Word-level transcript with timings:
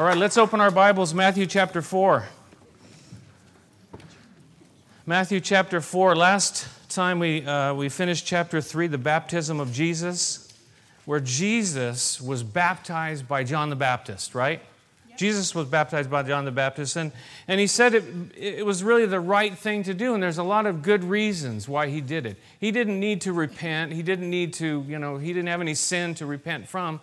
All 0.00 0.06
right, 0.06 0.16
let's 0.16 0.38
open 0.38 0.62
our 0.62 0.70
Bibles, 0.70 1.12
Matthew 1.12 1.44
chapter 1.44 1.82
4. 1.82 2.24
Matthew 5.04 5.40
chapter 5.40 5.82
4. 5.82 6.16
Last 6.16 6.66
time 6.88 7.18
we, 7.18 7.44
uh, 7.44 7.74
we 7.74 7.90
finished 7.90 8.24
chapter 8.24 8.62
3, 8.62 8.86
the 8.86 8.96
baptism 8.96 9.60
of 9.60 9.74
Jesus, 9.74 10.54
where 11.04 11.20
Jesus 11.20 12.18
was 12.18 12.42
baptized 12.42 13.28
by 13.28 13.44
John 13.44 13.68
the 13.68 13.76
Baptist, 13.76 14.34
right? 14.34 14.62
Jesus 15.18 15.54
was 15.54 15.68
baptized 15.68 16.10
by 16.10 16.22
John 16.22 16.46
the 16.46 16.50
Baptist, 16.50 16.96
and, 16.96 17.12
and 17.46 17.60
he 17.60 17.66
said 17.66 17.92
it, 17.92 18.04
it 18.34 18.64
was 18.64 18.82
really 18.82 19.04
the 19.04 19.20
right 19.20 19.52
thing 19.52 19.82
to 19.82 19.92
do, 19.92 20.14
and 20.14 20.22
there's 20.22 20.38
a 20.38 20.42
lot 20.42 20.64
of 20.64 20.80
good 20.80 21.04
reasons 21.04 21.68
why 21.68 21.88
he 21.88 22.00
did 22.00 22.24
it. 22.24 22.38
He 22.58 22.70
didn't 22.70 22.98
need 22.98 23.20
to 23.20 23.34
repent, 23.34 23.92
he 23.92 24.02
didn't 24.02 24.30
need 24.30 24.54
to, 24.54 24.82
you 24.88 24.98
know, 24.98 25.18
he 25.18 25.34
didn't 25.34 25.48
have 25.48 25.60
any 25.60 25.74
sin 25.74 26.14
to 26.14 26.24
repent 26.24 26.70
from, 26.70 27.02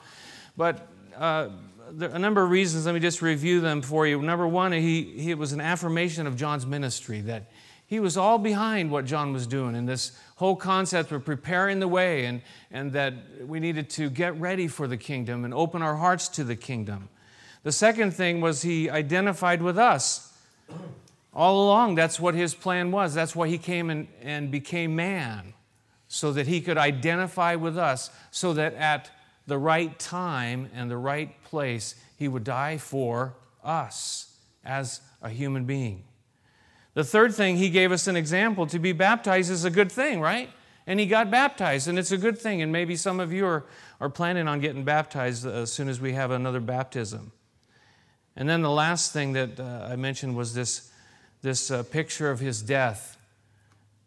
but 0.58 0.88
uh, 1.16 1.50
a 2.00 2.20
number 2.20 2.44
of 2.44 2.50
reasons. 2.50 2.86
Let 2.86 2.94
me 2.94 3.00
just 3.00 3.22
review 3.22 3.62
them 3.62 3.82
for 3.82 4.06
you. 4.06 4.22
Number 4.22 4.48
one, 4.48 4.72
he, 4.72 5.04
he, 5.04 5.32
it 5.32 5.38
was 5.38 5.54
an 5.54 5.62
affirmation 5.62 6.28
of 6.28 6.36
John's 6.36 6.66
ministry 6.66 7.22
that 7.22 7.50
he 7.86 8.00
was 8.02 8.18
all 8.18 8.38
behind 8.38 8.92
what 8.92 9.06
John 9.06 9.32
was 9.32 9.48
doing 9.48 9.76
and 9.76 9.88
this 9.88 10.12
whole 10.36 10.58
concept 10.58 11.12
of 11.12 11.24
preparing 11.24 11.80
the 11.80 11.88
way 11.88 12.26
and, 12.26 12.42
and 12.70 12.92
that 12.92 13.14
we 13.46 13.60
needed 13.62 13.90
to 13.92 14.10
get 14.10 14.38
ready 14.40 14.68
for 14.68 14.88
the 14.88 14.98
kingdom 14.98 15.46
and 15.46 15.54
open 15.54 15.82
our 15.82 15.96
hearts 15.96 16.28
to 16.30 16.44
the 16.44 16.56
kingdom. 16.56 17.08
The 17.64 17.72
second 17.72 18.12
thing 18.12 18.42
was 18.42 18.62
he 18.62 18.90
identified 18.90 19.62
with 19.62 19.78
us. 19.78 20.34
All 21.34 21.66
along, 21.66 21.96
that's 21.96 22.20
what 22.20 22.36
his 22.36 22.54
plan 22.54 22.92
was. 22.92 23.14
That's 23.14 23.36
why 23.36 23.48
he 23.48 23.58
came 23.58 23.90
and, 23.90 24.08
and 24.22 24.52
became 24.52 24.96
man, 24.96 25.54
so 26.08 26.32
that 26.34 26.48
he 26.48 26.62
could 26.62 26.78
identify 26.78 27.56
with 27.56 27.78
us, 27.78 28.10
so 28.32 28.54
that 28.54 28.74
at 28.74 29.12
the 29.48 29.58
right 29.58 29.98
time 29.98 30.70
and 30.76 30.92
the 30.92 30.98
right 30.98 31.42
place, 31.44 31.96
he 32.18 32.28
would 32.28 32.44
die 32.44 32.78
for 32.78 33.34
us 33.64 34.36
as 34.64 35.02
a 35.22 35.30
human 35.30 35.66
being. 35.66 36.04
The 36.94 37.04
third 37.04 37.34
thing, 37.34 37.58
he 37.58 37.70
gave 37.70 37.92
us 37.92 38.08
an 38.08 38.16
example. 38.16 38.68
To 38.68 38.80
be 38.80 38.92
baptized 38.92 39.50
is 39.50 39.66
a 39.66 39.70
good 39.70 39.92
thing, 39.92 40.20
right? 40.20 40.50
And 40.86 41.00
he 41.00 41.06
got 41.06 41.30
baptized, 41.30 41.88
and 41.88 42.00
it's 42.00 42.12
a 42.12 42.18
good 42.18 42.38
thing. 42.38 42.62
And 42.62 42.72
maybe 42.72 42.96
some 42.96 43.20
of 43.20 43.32
you 43.32 43.46
are, 43.46 43.66
are 44.02 44.10
planning 44.10 44.48
on 44.48 44.60
getting 44.60 44.84
baptized 44.84 45.46
as 45.46 45.72
soon 45.72 45.90
as 45.90 46.02
we 46.02 46.14
have 46.14 46.32
another 46.32 46.60
baptism. 46.60 47.32
And 48.36 48.48
then 48.48 48.62
the 48.62 48.72
last 48.72 49.14
thing 49.14 49.34
that 49.34 49.60
uh, 49.60 49.88
I 49.92 49.96
mentioned 49.96 50.36
was 50.36 50.54
this, 50.54 50.92
this 51.42 51.72
uh, 51.72 51.84
picture 51.84 52.32
of 52.32 52.40
his 52.40 52.62
death 52.62 53.17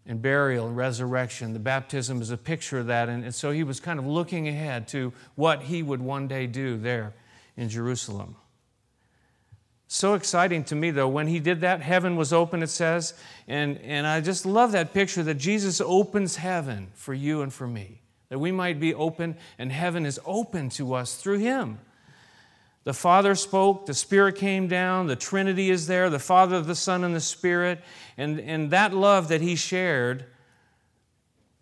and 0.06 0.20
burial 0.22 0.66
and 0.66 0.76
resurrection. 0.76 1.52
The 1.52 1.58
baptism 1.58 2.20
is 2.20 2.30
a 2.30 2.36
picture 2.36 2.78
of 2.78 2.86
that. 2.86 3.08
And, 3.08 3.24
and 3.24 3.34
so 3.34 3.50
he 3.50 3.64
was 3.64 3.80
kind 3.80 3.98
of 3.98 4.06
looking 4.06 4.48
ahead 4.48 4.88
to 4.88 5.12
what 5.34 5.62
he 5.62 5.82
would 5.82 6.00
one 6.00 6.28
day 6.28 6.46
do 6.46 6.78
there 6.78 7.14
in 7.56 7.68
Jerusalem. 7.68 8.36
So 9.92 10.14
exciting 10.14 10.62
to 10.64 10.76
me, 10.76 10.92
though. 10.92 11.08
When 11.08 11.26
he 11.26 11.40
did 11.40 11.62
that, 11.62 11.82
heaven 11.82 12.14
was 12.14 12.32
open, 12.32 12.62
it 12.62 12.68
says. 12.68 13.12
And, 13.48 13.78
and 13.78 14.06
I 14.06 14.20
just 14.20 14.46
love 14.46 14.72
that 14.72 14.94
picture 14.94 15.24
that 15.24 15.34
Jesus 15.34 15.80
opens 15.80 16.36
heaven 16.36 16.92
for 16.94 17.12
you 17.12 17.42
and 17.42 17.52
for 17.52 17.66
me, 17.66 18.00
that 18.28 18.38
we 18.38 18.52
might 18.52 18.78
be 18.78 18.94
open, 18.94 19.36
and 19.58 19.72
heaven 19.72 20.06
is 20.06 20.20
open 20.24 20.68
to 20.70 20.94
us 20.94 21.16
through 21.16 21.38
him. 21.38 21.80
The 22.84 22.94
Father 22.94 23.34
spoke, 23.34 23.84
the 23.86 23.94
Spirit 23.94 24.36
came 24.36 24.66
down, 24.66 25.06
the 25.06 25.16
Trinity 25.16 25.70
is 25.70 25.86
there, 25.86 26.08
the 26.08 26.18
Father, 26.18 26.62
the 26.62 26.74
Son, 26.74 27.04
and 27.04 27.14
the 27.14 27.20
Spirit. 27.20 27.80
And, 28.16 28.40
and 28.40 28.70
that 28.70 28.94
love 28.94 29.28
that 29.28 29.42
He 29.42 29.54
shared, 29.54 30.24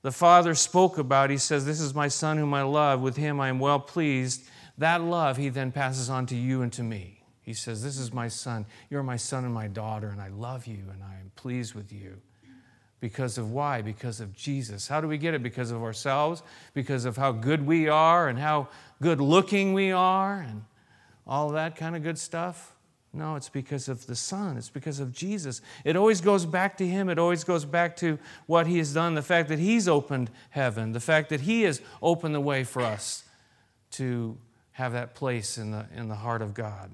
the 0.02 0.12
Father 0.12 0.54
spoke 0.54 0.96
about. 0.96 1.30
He 1.30 1.38
says, 1.38 1.66
This 1.66 1.80
is 1.80 1.94
my 1.94 2.08
Son 2.08 2.38
whom 2.38 2.54
I 2.54 2.62
love, 2.62 3.00
with 3.00 3.16
Him 3.16 3.40
I 3.40 3.48
am 3.48 3.58
well 3.58 3.80
pleased. 3.80 4.48
That 4.78 5.02
love 5.02 5.36
He 5.36 5.48
then 5.48 5.72
passes 5.72 6.08
on 6.08 6.26
to 6.26 6.36
you 6.36 6.62
and 6.62 6.72
to 6.74 6.84
me. 6.84 7.24
He 7.42 7.52
says, 7.52 7.82
This 7.82 7.98
is 7.98 8.12
my 8.12 8.28
Son. 8.28 8.64
You're 8.88 9.02
my 9.02 9.16
Son 9.16 9.44
and 9.44 9.52
my 9.52 9.66
daughter, 9.66 10.08
and 10.08 10.20
I 10.20 10.28
love 10.28 10.66
you, 10.66 10.84
and 10.92 11.02
I 11.02 11.14
am 11.14 11.32
pleased 11.34 11.74
with 11.74 11.92
you. 11.92 12.20
Because 13.00 13.38
of 13.38 13.52
why? 13.52 13.82
Because 13.82 14.20
of 14.20 14.34
Jesus. 14.34 14.86
How 14.86 15.00
do 15.00 15.08
we 15.08 15.18
get 15.18 15.34
it? 15.34 15.42
Because 15.42 15.70
of 15.70 15.82
ourselves, 15.82 16.42
because 16.74 17.04
of 17.04 17.16
how 17.16 17.32
good 17.32 17.66
we 17.66 17.88
are, 17.88 18.28
and 18.28 18.38
how 18.38 18.68
good 19.02 19.20
looking 19.20 19.72
we 19.72 19.90
are, 19.90 20.40
and 20.40 20.62
all 21.28 21.50
that 21.50 21.76
kind 21.76 21.94
of 21.94 22.02
good 22.02 22.18
stuff? 22.18 22.74
No, 23.12 23.36
it's 23.36 23.48
because 23.48 23.88
of 23.88 24.06
the 24.06 24.14
Son. 24.14 24.56
It's 24.56 24.68
because 24.68 25.00
of 25.00 25.12
Jesus. 25.12 25.60
It 25.84 25.96
always 25.96 26.20
goes 26.20 26.44
back 26.44 26.76
to 26.78 26.86
Him. 26.86 27.08
It 27.08 27.18
always 27.18 27.42
goes 27.42 27.64
back 27.64 27.96
to 27.96 28.18
what 28.46 28.66
He 28.66 28.78
has 28.78 28.92
done, 28.92 29.14
the 29.14 29.22
fact 29.22 29.48
that 29.48 29.58
He's 29.58 29.88
opened 29.88 30.30
heaven, 30.50 30.92
the 30.92 31.00
fact 31.00 31.30
that 31.30 31.42
He 31.42 31.62
has 31.62 31.80
opened 32.02 32.34
the 32.34 32.40
way 32.40 32.64
for 32.64 32.82
us 32.82 33.24
to 33.92 34.36
have 34.72 34.92
that 34.92 35.14
place 35.14 35.58
in 35.58 35.70
the, 35.70 35.86
in 35.94 36.08
the 36.08 36.14
heart 36.14 36.42
of 36.42 36.54
God. 36.54 36.90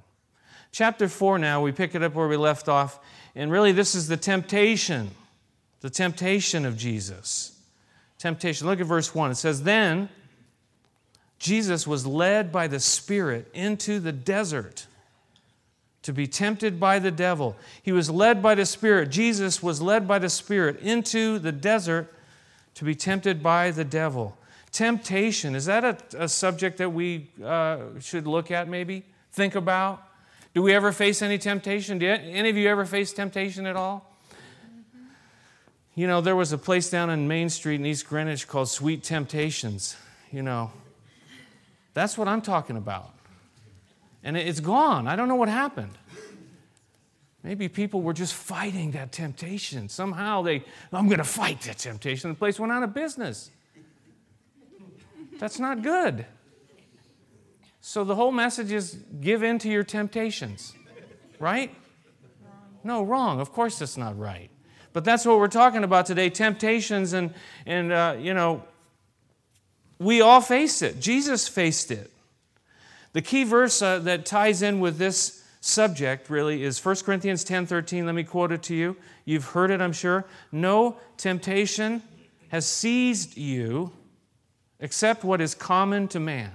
Chapter 0.72 1.08
4 1.08 1.38
now, 1.38 1.60
we 1.62 1.72
pick 1.72 1.94
it 1.94 2.02
up 2.02 2.14
where 2.14 2.28
we 2.28 2.36
left 2.36 2.68
off, 2.68 2.98
and 3.34 3.50
really 3.50 3.72
this 3.72 3.94
is 3.94 4.08
the 4.08 4.16
temptation, 4.16 5.10
the 5.80 5.90
temptation 5.90 6.64
of 6.64 6.76
Jesus. 6.76 7.58
Temptation. 8.18 8.66
Look 8.66 8.80
at 8.80 8.86
verse 8.86 9.14
1. 9.14 9.32
It 9.32 9.34
says, 9.34 9.64
Then 9.64 10.08
Jesus 11.44 11.86
was 11.86 12.06
led 12.06 12.50
by 12.50 12.68
the 12.68 12.80
Spirit 12.80 13.50
into 13.52 14.00
the 14.00 14.12
desert 14.12 14.86
to 16.00 16.10
be 16.10 16.26
tempted 16.26 16.80
by 16.80 16.98
the 16.98 17.10
devil. 17.10 17.54
He 17.82 17.92
was 17.92 18.08
led 18.08 18.42
by 18.42 18.54
the 18.54 18.64
Spirit. 18.64 19.10
Jesus 19.10 19.62
was 19.62 19.82
led 19.82 20.08
by 20.08 20.18
the 20.18 20.30
Spirit 20.30 20.80
into 20.80 21.38
the 21.38 21.52
desert 21.52 22.10
to 22.76 22.84
be 22.86 22.94
tempted 22.94 23.42
by 23.42 23.72
the 23.72 23.84
devil. 23.84 24.38
Temptation, 24.72 25.54
is 25.54 25.66
that 25.66 25.84
a, 25.84 26.22
a 26.24 26.28
subject 26.30 26.78
that 26.78 26.94
we 26.94 27.28
uh, 27.44 27.78
should 28.00 28.26
look 28.26 28.50
at 28.50 28.66
maybe? 28.66 29.04
Think 29.32 29.54
about? 29.54 30.02
Do 30.54 30.62
we 30.62 30.72
ever 30.72 30.92
face 30.92 31.20
any 31.20 31.36
temptation? 31.36 31.98
Do 31.98 32.06
any 32.06 32.48
of 32.48 32.56
you 32.56 32.70
ever 32.70 32.86
face 32.86 33.12
temptation 33.12 33.66
at 33.66 33.76
all? 33.76 34.10
You 35.94 36.06
know, 36.06 36.22
there 36.22 36.36
was 36.36 36.52
a 36.52 36.58
place 36.58 36.88
down 36.88 37.10
in 37.10 37.28
Main 37.28 37.50
Street 37.50 37.80
in 37.80 37.84
East 37.84 38.08
Greenwich 38.08 38.48
called 38.48 38.70
Sweet 38.70 39.04
Temptations. 39.04 39.94
You 40.32 40.42
know, 40.42 40.72
that's 41.94 42.18
what 42.18 42.28
I'm 42.28 42.42
talking 42.42 42.76
about. 42.76 43.10
And 44.22 44.36
it's 44.36 44.60
gone. 44.60 45.06
I 45.06 45.16
don't 45.16 45.28
know 45.28 45.36
what 45.36 45.48
happened. 45.48 45.92
Maybe 47.42 47.68
people 47.68 48.00
were 48.00 48.14
just 48.14 48.34
fighting 48.34 48.92
that 48.92 49.12
temptation. 49.12 49.88
Somehow 49.88 50.42
they, 50.42 50.64
I'm 50.92 51.06
going 51.06 51.18
to 51.18 51.24
fight 51.24 51.60
that 51.62 51.78
temptation. 51.78 52.30
The 52.30 52.36
place 52.36 52.58
went 52.58 52.72
out 52.72 52.82
of 52.82 52.94
business. 52.94 53.50
That's 55.38 55.58
not 55.58 55.82
good. 55.82 56.24
So 57.82 58.02
the 58.02 58.14
whole 58.14 58.32
message 58.32 58.72
is 58.72 58.98
give 59.20 59.42
in 59.42 59.58
to 59.58 59.68
your 59.68 59.84
temptations, 59.84 60.74
right? 61.38 61.74
No, 62.82 63.02
wrong. 63.02 63.40
Of 63.40 63.52
course 63.52 63.78
that's 63.78 63.98
not 63.98 64.18
right. 64.18 64.48
But 64.94 65.04
that's 65.04 65.26
what 65.26 65.38
we're 65.38 65.48
talking 65.48 65.84
about 65.84 66.06
today 66.06 66.30
temptations, 66.30 67.12
and, 67.12 67.34
and 67.66 67.92
uh, 67.92 68.16
you 68.18 68.32
know, 68.32 68.64
we 69.98 70.20
all 70.20 70.40
face 70.40 70.82
it. 70.82 71.00
Jesus 71.00 71.48
faced 71.48 71.90
it. 71.90 72.10
The 73.12 73.22
key 73.22 73.44
verse 73.44 73.80
uh, 73.80 74.00
that 74.00 74.26
ties 74.26 74.60
in 74.62 74.80
with 74.80 74.98
this 74.98 75.44
subject 75.60 76.28
really 76.28 76.62
is 76.62 76.84
1 76.84 76.96
Corinthians 77.04 77.44
10:13. 77.44 78.04
Let 78.04 78.14
me 78.14 78.24
quote 78.24 78.52
it 78.52 78.62
to 78.64 78.74
you. 78.74 78.96
You've 79.24 79.46
heard 79.46 79.70
it, 79.70 79.80
I'm 79.80 79.92
sure. 79.92 80.24
No 80.52 80.98
temptation 81.16 82.02
has 82.48 82.66
seized 82.66 83.36
you 83.36 83.92
except 84.80 85.24
what 85.24 85.40
is 85.40 85.54
common 85.54 86.08
to 86.08 86.20
man. 86.20 86.52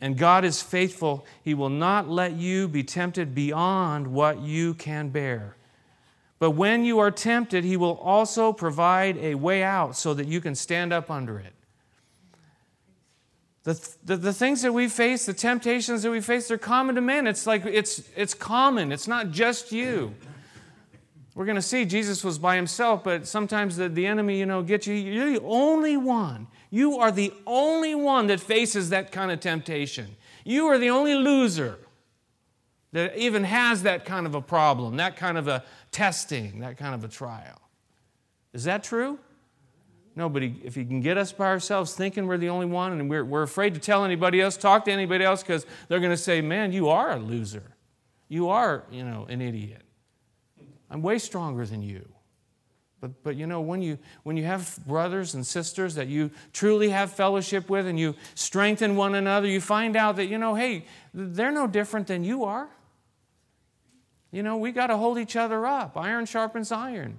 And 0.00 0.16
God 0.16 0.44
is 0.44 0.62
faithful. 0.62 1.26
He 1.44 1.54
will 1.54 1.68
not 1.68 2.08
let 2.08 2.32
you 2.32 2.66
be 2.66 2.82
tempted 2.82 3.34
beyond 3.34 4.06
what 4.08 4.40
you 4.40 4.74
can 4.74 5.10
bear. 5.10 5.56
But 6.40 6.52
when 6.52 6.84
you 6.84 6.98
are 6.98 7.12
tempted, 7.12 7.62
He 7.62 7.76
will 7.76 7.98
also 7.98 8.52
provide 8.52 9.16
a 9.18 9.36
way 9.36 9.62
out 9.62 9.94
so 9.94 10.14
that 10.14 10.26
you 10.26 10.40
can 10.40 10.56
stand 10.56 10.92
up 10.92 11.10
under 11.10 11.38
it. 11.38 11.52
The, 13.62 13.88
the, 14.02 14.16
the, 14.16 14.32
things 14.32 14.62
that 14.62 14.72
we 14.72 14.88
face, 14.88 15.26
the 15.26 15.34
temptations 15.34 16.02
that 16.02 16.10
we 16.10 16.22
face, 16.22 16.48
they're 16.48 16.56
common 16.56 16.94
to 16.94 17.02
men. 17.02 17.26
It's 17.26 17.46
like 17.46 17.66
it's, 17.66 18.02
it's 18.16 18.32
common, 18.32 18.90
it's 18.90 19.06
not 19.06 19.30
just 19.30 19.70
you. 19.70 20.14
We're 21.34 21.44
going 21.44 21.56
to 21.56 21.62
see 21.62 21.84
Jesus 21.84 22.24
was 22.24 22.38
by 22.38 22.56
himself, 22.56 23.04
but 23.04 23.26
sometimes 23.26 23.76
the, 23.76 23.90
the 23.90 24.06
enemy, 24.06 24.38
you 24.38 24.46
know, 24.46 24.62
gets 24.62 24.86
you. 24.86 24.94
You're 24.94 25.30
the 25.30 25.42
only 25.42 25.98
one. 25.98 26.46
You 26.70 26.98
are 26.98 27.12
the 27.12 27.34
only 27.46 27.94
one 27.94 28.28
that 28.28 28.40
faces 28.40 28.90
that 28.90 29.12
kind 29.12 29.30
of 29.30 29.40
temptation. 29.40 30.16
You 30.44 30.66
are 30.66 30.78
the 30.78 30.90
only 30.90 31.14
loser 31.14 31.78
that 32.92 33.16
even 33.16 33.44
has 33.44 33.82
that 33.82 34.04
kind 34.04 34.26
of 34.26 34.34
a 34.34 34.40
problem, 34.40 34.96
that 34.96 35.16
kind 35.16 35.38
of 35.38 35.48
a 35.48 35.64
testing, 35.92 36.60
that 36.60 36.76
kind 36.76 36.94
of 36.94 37.04
a 37.04 37.08
trial. 37.08 37.60
Is 38.52 38.64
that 38.64 38.82
true? 38.84 39.18
No, 40.16 40.28
but 40.28 40.42
if 40.42 40.74
he 40.74 40.84
can 40.84 41.00
get 41.00 41.16
us 41.16 41.32
by 41.32 41.46
ourselves 41.46 41.94
thinking 41.94 42.26
we're 42.26 42.36
the 42.36 42.48
only 42.48 42.66
one 42.66 42.92
and 42.92 43.08
we're, 43.08 43.24
we're 43.24 43.42
afraid 43.42 43.74
to 43.74 43.80
tell 43.80 44.04
anybody 44.04 44.40
else, 44.40 44.56
talk 44.56 44.84
to 44.86 44.92
anybody 44.92 45.24
else, 45.24 45.42
because 45.42 45.64
they're 45.88 46.00
going 46.00 46.10
to 46.10 46.16
say, 46.16 46.40
man, 46.40 46.72
you 46.72 46.88
are 46.88 47.12
a 47.12 47.18
loser. 47.18 47.76
You 48.28 48.48
are, 48.50 48.84
you 48.90 49.04
know, 49.04 49.26
an 49.28 49.40
idiot. 49.40 49.82
I'm 50.90 51.02
way 51.02 51.18
stronger 51.18 51.64
than 51.64 51.82
you. 51.82 52.08
But, 53.00 53.22
but 53.22 53.36
you 53.36 53.46
know, 53.46 53.60
when 53.60 53.80
you, 53.80 53.98
when 54.24 54.36
you 54.36 54.44
have 54.44 54.78
brothers 54.86 55.34
and 55.34 55.46
sisters 55.46 55.94
that 55.94 56.08
you 56.08 56.30
truly 56.52 56.90
have 56.90 57.12
fellowship 57.12 57.70
with 57.70 57.86
and 57.86 57.98
you 57.98 58.14
strengthen 58.34 58.96
one 58.96 59.14
another, 59.14 59.46
you 59.46 59.60
find 59.60 59.96
out 59.96 60.16
that, 60.16 60.26
you 60.26 60.36
know, 60.36 60.54
hey, 60.54 60.84
they're 61.14 61.52
no 61.52 61.66
different 61.66 62.08
than 62.08 62.24
you 62.24 62.44
are. 62.44 62.68
You 64.32 64.42
know, 64.42 64.56
we 64.56 64.72
got 64.72 64.88
to 64.88 64.96
hold 64.96 65.18
each 65.18 65.36
other 65.36 65.66
up. 65.66 65.96
Iron 65.96 66.26
sharpens 66.26 66.70
iron. 66.70 67.18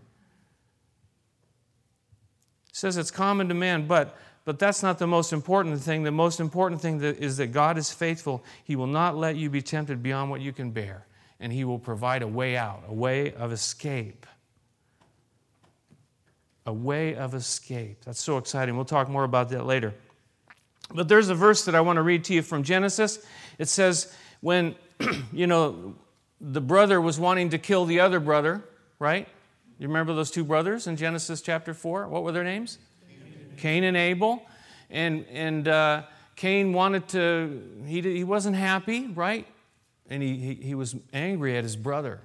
It 2.69 2.75
says 2.75 2.97
it's 2.97 3.11
common 3.11 3.49
to 3.49 3.53
man, 3.53 3.85
but, 3.85 4.17
but 4.45 4.59
that's 4.59 4.81
not 4.81 4.97
the 4.97 5.07
most 5.07 5.33
important 5.33 5.81
thing. 5.81 6.03
The 6.03 6.11
most 6.11 6.39
important 6.39 6.81
thing 6.81 7.01
is 7.01 7.37
that 7.37 7.47
God 7.47 7.77
is 7.77 7.91
faithful. 7.91 8.43
He 8.63 8.75
will 8.75 8.87
not 8.87 9.17
let 9.17 9.35
you 9.35 9.49
be 9.49 9.61
tempted 9.61 10.01
beyond 10.01 10.31
what 10.31 10.39
you 10.39 10.53
can 10.53 10.71
bear, 10.71 11.05
and 11.39 11.51
He 11.51 11.65
will 11.65 11.79
provide 11.79 12.21
a 12.21 12.27
way 12.27 12.55
out, 12.55 12.83
a 12.87 12.93
way 12.93 13.33
of 13.33 13.51
escape 13.51 14.25
a 16.65 16.73
way 16.73 17.15
of 17.15 17.33
escape. 17.33 18.03
That's 18.05 18.21
so 18.21 18.37
exciting. 18.37 18.75
We'll 18.75 18.85
talk 18.85 19.09
more 19.09 19.23
about 19.23 19.49
that 19.49 19.65
later. 19.65 19.93
But 20.93 21.07
there's 21.07 21.29
a 21.29 21.35
verse 21.35 21.65
that 21.65 21.75
I 21.75 21.81
want 21.81 21.97
to 21.97 22.01
read 22.01 22.23
to 22.25 22.33
you 22.33 22.41
from 22.41 22.63
Genesis. 22.63 23.25
It 23.57 23.67
says, 23.67 24.13
when, 24.41 24.75
you 25.33 25.47
know, 25.47 25.95
the 26.41 26.61
brother 26.61 26.99
was 26.99 27.19
wanting 27.19 27.49
to 27.51 27.57
kill 27.57 27.85
the 27.85 27.99
other 27.99 28.19
brother, 28.19 28.63
right? 28.99 29.27
You 29.79 29.87
remember 29.87 30.13
those 30.13 30.31
two 30.31 30.43
brothers 30.43 30.87
in 30.87 30.97
Genesis 30.97 31.41
chapter 31.41 31.73
4? 31.73 32.07
What 32.07 32.23
were 32.23 32.31
their 32.31 32.43
names? 32.43 32.79
Cain, 33.57 33.83
and 33.83 33.95
Abel. 33.95 34.43
And, 34.89 35.25
and 35.31 35.67
uh, 35.67 36.03
Cain 36.35 36.73
wanted 36.73 37.07
to, 37.09 37.83
he, 37.85 38.01
he 38.01 38.23
wasn't 38.23 38.55
happy, 38.55 39.07
right? 39.07 39.47
And 40.09 40.21
he, 40.21 40.37
he, 40.37 40.53
he 40.55 40.75
was 40.75 40.95
angry 41.13 41.57
at 41.57 41.63
his 41.63 41.75
brother 41.75 42.21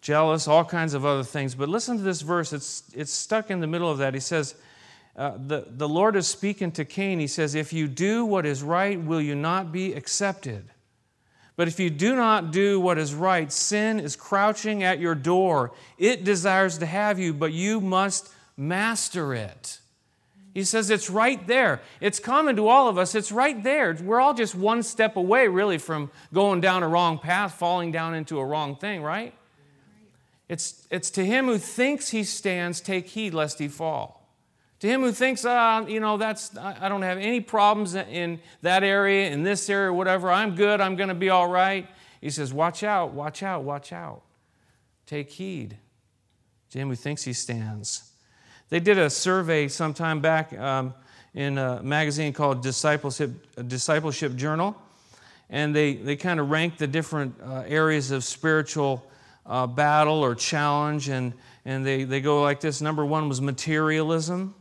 jealous, 0.00 0.48
all 0.48 0.64
kinds 0.64 0.94
of 0.94 1.04
other 1.04 1.22
things. 1.22 1.54
But 1.54 1.68
listen 1.68 1.96
to 1.98 2.02
this 2.02 2.22
verse, 2.22 2.52
it's, 2.52 2.84
it's 2.94 3.12
stuck 3.12 3.50
in 3.50 3.60
the 3.60 3.66
middle 3.66 3.90
of 3.90 3.98
that. 3.98 4.14
He 4.14 4.20
says, 4.20 4.54
uh, 5.16 5.32
the, 5.36 5.66
the 5.68 5.88
Lord 5.88 6.16
is 6.16 6.26
speaking 6.26 6.72
to 6.72 6.84
Cain. 6.84 7.18
He 7.18 7.26
says, 7.26 7.54
If 7.54 7.72
you 7.72 7.88
do 7.88 8.24
what 8.24 8.46
is 8.46 8.62
right, 8.62 9.00
will 9.00 9.20
you 9.20 9.34
not 9.34 9.72
be 9.72 9.92
accepted? 9.92 10.70
But 11.56 11.68
if 11.68 11.78
you 11.78 11.90
do 11.90 12.16
not 12.16 12.52
do 12.52 12.80
what 12.80 12.98
is 12.98 13.14
right, 13.14 13.52
sin 13.52 14.00
is 14.00 14.16
crouching 14.16 14.82
at 14.82 14.98
your 14.98 15.14
door. 15.14 15.72
It 15.98 16.24
desires 16.24 16.78
to 16.78 16.86
have 16.86 17.18
you, 17.18 17.34
but 17.34 17.52
you 17.52 17.80
must 17.80 18.32
master 18.56 19.34
it. 19.34 19.80
He 20.54 20.64
says 20.64 20.90
it's 20.90 21.08
right 21.08 21.46
there. 21.46 21.80
It's 22.00 22.18
common 22.18 22.56
to 22.56 22.66
all 22.66 22.88
of 22.88 22.98
us. 22.98 23.14
It's 23.14 23.30
right 23.30 23.62
there. 23.62 23.96
We're 24.02 24.20
all 24.20 24.34
just 24.34 24.54
one 24.54 24.82
step 24.82 25.16
away, 25.16 25.48
really, 25.48 25.78
from 25.78 26.10
going 26.32 26.60
down 26.60 26.82
a 26.82 26.88
wrong 26.88 27.18
path, 27.18 27.54
falling 27.54 27.92
down 27.92 28.14
into 28.14 28.38
a 28.38 28.44
wrong 28.44 28.74
thing, 28.74 29.02
right? 29.02 29.32
It's, 30.48 30.86
it's 30.90 31.10
to 31.12 31.24
him 31.24 31.46
who 31.46 31.58
thinks 31.58 32.08
he 32.08 32.24
stands, 32.24 32.80
take 32.80 33.06
heed 33.08 33.32
lest 33.32 33.60
he 33.60 33.68
fall. 33.68 34.19
To 34.80 34.88
him 34.88 35.02
who 35.02 35.12
thinks, 35.12 35.44
ah, 35.44 35.86
you 35.86 36.00
know, 36.00 36.16
that's, 36.16 36.56
I 36.56 36.88
don't 36.88 37.02
have 37.02 37.18
any 37.18 37.40
problems 37.40 37.94
in 37.94 38.40
that 38.62 38.82
area, 38.82 39.30
in 39.30 39.42
this 39.42 39.68
area, 39.68 39.92
whatever, 39.92 40.30
I'm 40.30 40.54
good, 40.54 40.80
I'm 40.80 40.96
going 40.96 41.10
to 41.10 41.14
be 41.14 41.28
all 41.28 41.48
right. 41.48 41.86
He 42.22 42.30
says, 42.30 42.52
watch 42.52 42.82
out, 42.82 43.12
watch 43.12 43.42
out, 43.42 43.62
watch 43.62 43.92
out. 43.92 44.22
Take 45.06 45.30
heed. 45.30 45.76
To 46.70 46.78
him 46.78 46.88
who 46.88 46.94
thinks 46.94 47.24
he 47.24 47.34
stands. 47.34 48.10
They 48.70 48.80
did 48.80 48.96
a 48.96 49.10
survey 49.10 49.68
some 49.68 49.92
time 49.92 50.20
back 50.20 50.56
um, 50.58 50.94
in 51.34 51.58
a 51.58 51.82
magazine 51.82 52.32
called 52.32 52.62
Discipleship, 52.62 53.30
Discipleship 53.66 54.34
Journal, 54.36 54.76
and 55.50 55.76
they, 55.76 55.94
they 55.94 56.16
kind 56.16 56.40
of 56.40 56.48
ranked 56.48 56.78
the 56.78 56.86
different 56.86 57.34
uh, 57.44 57.64
areas 57.66 58.12
of 58.12 58.24
spiritual 58.24 59.04
uh, 59.44 59.66
battle 59.66 60.24
or 60.24 60.34
challenge, 60.34 61.08
and, 61.08 61.34
and 61.64 61.84
they, 61.84 62.04
they 62.04 62.20
go 62.20 62.40
like 62.40 62.60
this. 62.60 62.80
Number 62.80 63.04
one 63.04 63.28
was 63.28 63.40
materialism. 63.40 64.54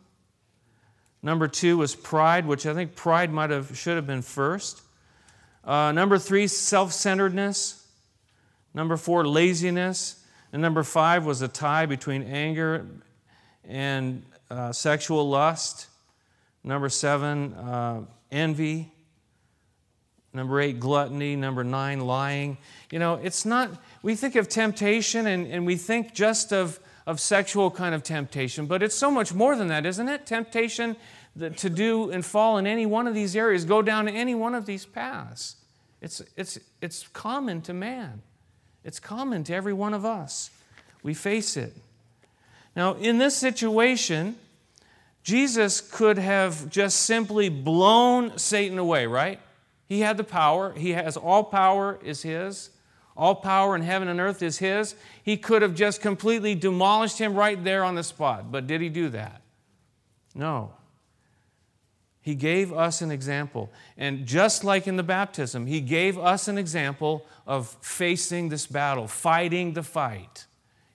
Number 1.21 1.47
two 1.47 1.77
was 1.77 1.95
pride, 1.95 2.45
which 2.45 2.65
I 2.65 2.73
think 2.73 2.95
pride 2.95 3.31
might 3.31 3.49
have 3.49 3.77
should 3.77 3.95
have 3.95 4.07
been 4.07 4.21
first. 4.21 4.81
Uh, 5.65 5.91
number 5.91 6.17
three, 6.17 6.47
self-centeredness. 6.47 7.85
Number 8.73 8.95
four, 8.95 9.27
laziness. 9.27 10.23
And 10.53 10.61
number 10.61 10.83
five 10.83 11.25
was 11.25 11.41
a 11.41 11.47
tie 11.47 11.85
between 11.85 12.23
anger 12.23 12.85
and 13.67 14.23
uh, 14.49 14.71
sexual 14.71 15.29
lust. 15.29 15.87
Number 16.63 16.89
seven, 16.89 17.53
uh, 17.53 18.01
envy. 18.31 18.91
Number 20.33 20.61
eight, 20.61 20.79
gluttony. 20.79 21.35
Number 21.35 21.63
nine, 21.63 21.99
lying. 21.99 22.57
You 22.91 22.99
know, 22.99 23.15
it's 23.15 23.45
not, 23.45 23.69
we 24.01 24.15
think 24.15 24.35
of 24.35 24.47
temptation 24.47 25.27
and, 25.27 25.45
and 25.47 25.65
we 25.65 25.75
think 25.75 26.13
just 26.13 26.53
of, 26.53 26.79
of 27.09 27.19
sexual 27.19 27.71
kind 27.71 27.95
of 27.95 28.03
temptation, 28.03 28.67
but 28.67 28.83
it's 28.83 28.93
so 28.93 29.09
much 29.09 29.33
more 29.33 29.55
than 29.55 29.67
that, 29.67 29.83
isn't 29.83 30.07
it? 30.07 30.27
Temptation 30.27 30.95
to 31.57 31.67
do 31.67 32.11
and 32.11 32.23
fall 32.23 32.59
in 32.59 32.67
any 32.67 32.85
one 32.85 33.07
of 33.07 33.15
these 33.15 33.35
areas, 33.35 33.65
go 33.65 33.81
down 33.81 34.07
any 34.07 34.35
one 34.35 34.53
of 34.53 34.67
these 34.67 34.85
paths. 34.85 35.55
It's, 36.01 36.21
it's, 36.37 36.59
it's 36.81 37.07
common 37.07 37.61
to 37.63 37.73
man, 37.73 38.21
it's 38.83 38.99
common 38.99 39.43
to 39.45 39.55
every 39.55 39.73
one 39.73 39.95
of 39.95 40.05
us. 40.05 40.51
We 41.01 41.15
face 41.15 41.57
it. 41.57 41.73
Now, 42.75 42.93
in 42.93 43.17
this 43.17 43.35
situation, 43.35 44.35
Jesus 45.23 45.81
could 45.81 46.19
have 46.19 46.69
just 46.69 46.99
simply 46.99 47.49
blown 47.49 48.37
Satan 48.37 48.77
away, 48.77 49.07
right? 49.07 49.39
He 49.87 50.01
had 50.01 50.17
the 50.17 50.23
power. 50.23 50.73
He 50.73 50.91
has 50.91 51.17
all 51.17 51.43
power 51.43 51.97
is 52.03 52.21
his. 52.21 52.69
All 53.19 53.35
power 53.35 53.75
in 53.75 53.81
heaven 53.81 54.07
and 54.07 54.17
earth 54.21 54.41
is 54.41 54.59
his. 54.59 54.95
He 55.21 55.35
could 55.35 55.61
have 55.61 55.75
just 55.75 56.01
completely 56.01 56.55
demolished 56.55 57.17
him 57.17 57.35
right 57.35 57.61
there 57.61 57.83
on 57.83 57.95
the 57.95 58.03
spot. 58.03 58.49
But 58.49 58.65
did 58.65 58.79
he 58.79 58.87
do 58.87 59.09
that? 59.09 59.41
No. 60.33 60.71
He 62.21 62.33
gave 62.33 62.71
us 62.71 63.01
an 63.01 63.11
example. 63.11 63.73
And 63.97 64.25
just 64.25 64.63
like 64.63 64.87
in 64.87 64.95
the 64.95 65.03
baptism, 65.03 65.67
he 65.67 65.81
gave 65.81 66.17
us 66.17 66.47
an 66.47 66.57
example 66.57 67.25
of 67.45 67.67
facing 67.81 68.47
this 68.47 68.65
battle, 68.65 69.05
fighting 69.05 69.73
the 69.73 69.83
fight. 69.83 70.45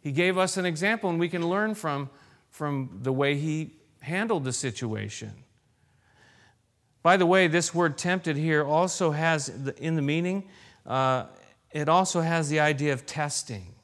He 0.01 0.11
gave 0.11 0.39
us 0.39 0.57
an 0.57 0.65
example, 0.65 1.11
and 1.11 1.21
we 1.21 1.29
can 1.29 1.47
learn 1.47 1.75
from, 1.75 2.09
from 2.51 3.01
the 3.03 3.13
way 3.13 3.37
he 3.37 3.73
handled 4.01 4.45
the 4.45 4.53
situation. 4.55 5.33
By 7.03 7.19
the 7.19 7.27
way, 7.27 7.49
this 7.49 7.75
word 7.75 7.99
tempted 7.99 8.39
here 8.39 8.65
also 8.65 9.11
has, 9.11 9.51
in 9.77 9.97
the 9.97 10.03
meaning, 10.03 10.49
uh, 10.87 11.25
it 11.75 11.89
also 11.89 12.23
has 12.23 12.49
the 12.49 12.61
idea 12.61 12.95
of 12.95 13.05
testing, 13.05 13.75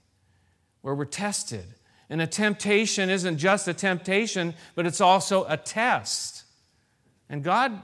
where 0.80 0.94
we're 0.94 1.04
tested. 1.04 1.66
And 2.08 2.22
a 2.22 2.26
temptation 2.26 3.10
isn't 3.10 3.36
just 3.36 3.68
a 3.68 3.74
temptation, 3.74 4.54
but 4.74 4.86
it's 4.86 5.00
also 5.00 5.44
a 5.48 5.56
test. 5.56 6.44
And 7.28 7.44
God 7.44 7.82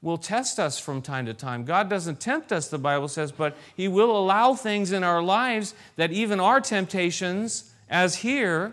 will 0.00 0.18
test 0.18 0.58
us 0.58 0.78
from 0.78 1.00
time 1.00 1.26
to 1.26 1.34
time. 1.34 1.64
God 1.64 1.88
doesn't 1.88 2.18
tempt 2.18 2.50
us, 2.50 2.68
the 2.68 2.78
Bible 2.78 3.08
says, 3.08 3.30
but 3.30 3.56
He 3.76 3.88
will 3.88 4.16
allow 4.18 4.54
things 4.54 4.90
in 4.90 5.04
our 5.04 5.22
lives 5.22 5.74
that 5.96 6.12
even 6.12 6.40
are 6.40 6.60
temptations, 6.60 7.72
as 7.88 8.16
here, 8.16 8.72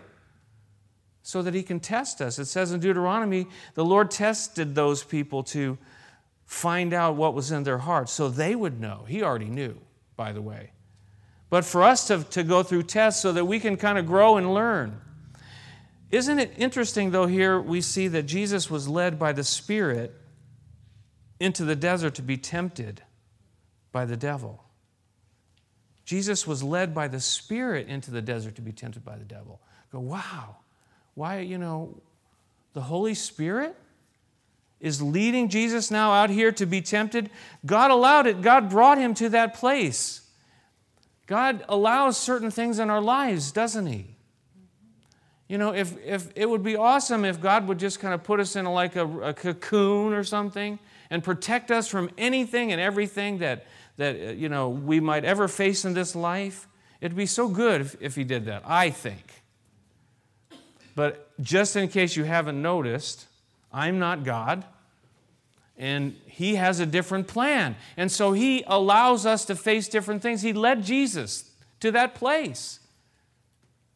so 1.22 1.42
that 1.42 1.54
He 1.54 1.62
can 1.62 1.78
test 1.78 2.20
us. 2.20 2.38
It 2.38 2.46
says 2.46 2.72
in 2.72 2.80
Deuteronomy, 2.80 3.46
the 3.74 3.84
Lord 3.84 4.10
tested 4.10 4.74
those 4.74 5.04
people 5.04 5.42
to 5.44 5.78
find 6.46 6.92
out 6.92 7.16
what 7.16 7.34
was 7.34 7.52
in 7.52 7.62
their 7.62 7.78
hearts 7.78 8.12
so 8.12 8.28
they 8.28 8.54
would 8.54 8.80
know. 8.80 9.04
He 9.06 9.22
already 9.22 9.46
knew, 9.46 9.78
by 10.16 10.32
the 10.32 10.42
way. 10.42 10.72
But 11.50 11.64
for 11.64 11.82
us 11.82 12.06
to, 12.06 12.22
to 12.30 12.44
go 12.44 12.62
through 12.62 12.84
tests 12.84 13.20
so 13.20 13.32
that 13.32 13.44
we 13.44 13.58
can 13.60 13.76
kind 13.76 13.98
of 13.98 14.06
grow 14.06 14.36
and 14.36 14.54
learn. 14.54 15.00
Isn't 16.10 16.38
it 16.38 16.52
interesting, 16.56 17.10
though, 17.10 17.26
here 17.26 17.60
we 17.60 17.80
see 17.80 18.08
that 18.08 18.22
Jesus 18.22 18.70
was 18.70 18.88
led 18.88 19.18
by 19.18 19.32
the 19.32 19.44
Spirit 19.44 20.14
into 21.38 21.64
the 21.64 21.76
desert 21.76 22.14
to 22.16 22.22
be 22.22 22.36
tempted 22.36 23.02
by 23.92 24.04
the 24.04 24.16
devil? 24.16 24.64
Jesus 26.04 26.46
was 26.46 26.62
led 26.62 26.94
by 26.94 27.08
the 27.08 27.20
Spirit 27.20 27.88
into 27.88 28.10
the 28.10 28.22
desert 28.22 28.56
to 28.56 28.62
be 28.62 28.72
tempted 28.72 29.04
by 29.04 29.16
the 29.16 29.24
devil. 29.24 29.60
Go, 29.92 30.00
wow, 30.00 30.56
why, 31.14 31.40
you 31.40 31.58
know, 31.58 32.00
the 32.72 32.80
Holy 32.80 33.14
Spirit? 33.14 33.76
is 34.80 35.02
leading 35.02 35.48
Jesus 35.48 35.90
now 35.90 36.12
out 36.12 36.30
here 36.30 36.50
to 36.52 36.66
be 36.66 36.80
tempted. 36.80 37.30
God 37.66 37.90
allowed 37.90 38.26
it, 38.26 38.40
God 38.40 38.70
brought 38.70 38.98
him 38.98 39.14
to 39.14 39.28
that 39.30 39.54
place. 39.54 40.19
God 41.30 41.64
allows 41.68 42.18
certain 42.18 42.50
things 42.50 42.80
in 42.80 42.90
our 42.90 43.00
lives, 43.00 43.52
doesn't 43.52 43.86
He? 43.86 44.16
You 45.46 45.58
know, 45.58 45.72
if, 45.72 45.96
if 46.04 46.28
it 46.34 46.50
would 46.50 46.64
be 46.64 46.74
awesome 46.74 47.24
if 47.24 47.40
God 47.40 47.68
would 47.68 47.78
just 47.78 48.00
kind 48.00 48.12
of 48.12 48.24
put 48.24 48.40
us 48.40 48.56
in 48.56 48.66
a, 48.66 48.72
like 48.72 48.96
a, 48.96 49.06
a 49.20 49.32
cocoon 49.32 50.12
or 50.12 50.24
something 50.24 50.80
and 51.08 51.22
protect 51.22 51.70
us 51.70 51.86
from 51.86 52.10
anything 52.18 52.72
and 52.72 52.80
everything 52.80 53.38
that, 53.38 53.64
that 53.96 54.16
uh, 54.16 54.32
you 54.32 54.48
know, 54.48 54.70
we 54.70 54.98
might 54.98 55.24
ever 55.24 55.46
face 55.46 55.84
in 55.84 55.94
this 55.94 56.16
life. 56.16 56.66
It'd 57.00 57.16
be 57.16 57.26
so 57.26 57.46
good 57.46 57.80
if, 57.80 57.96
if 58.02 58.16
He 58.16 58.24
did 58.24 58.46
that, 58.46 58.64
I 58.66 58.90
think. 58.90 59.24
But 60.96 61.30
just 61.40 61.76
in 61.76 61.86
case 61.86 62.16
you 62.16 62.24
haven't 62.24 62.60
noticed, 62.60 63.28
I'm 63.72 64.00
not 64.00 64.24
God. 64.24 64.64
And 65.80 66.14
He 66.26 66.54
has 66.54 66.78
a 66.78 66.86
different 66.86 67.26
plan. 67.26 67.74
And 67.96 68.12
so 68.12 68.32
He 68.32 68.62
allows 68.68 69.26
us 69.26 69.44
to 69.46 69.56
face 69.56 69.88
different 69.88 70.22
things. 70.22 70.42
He 70.42 70.52
led 70.52 70.84
Jesus 70.84 71.50
to 71.80 71.90
that 71.90 72.14
place. 72.14 72.78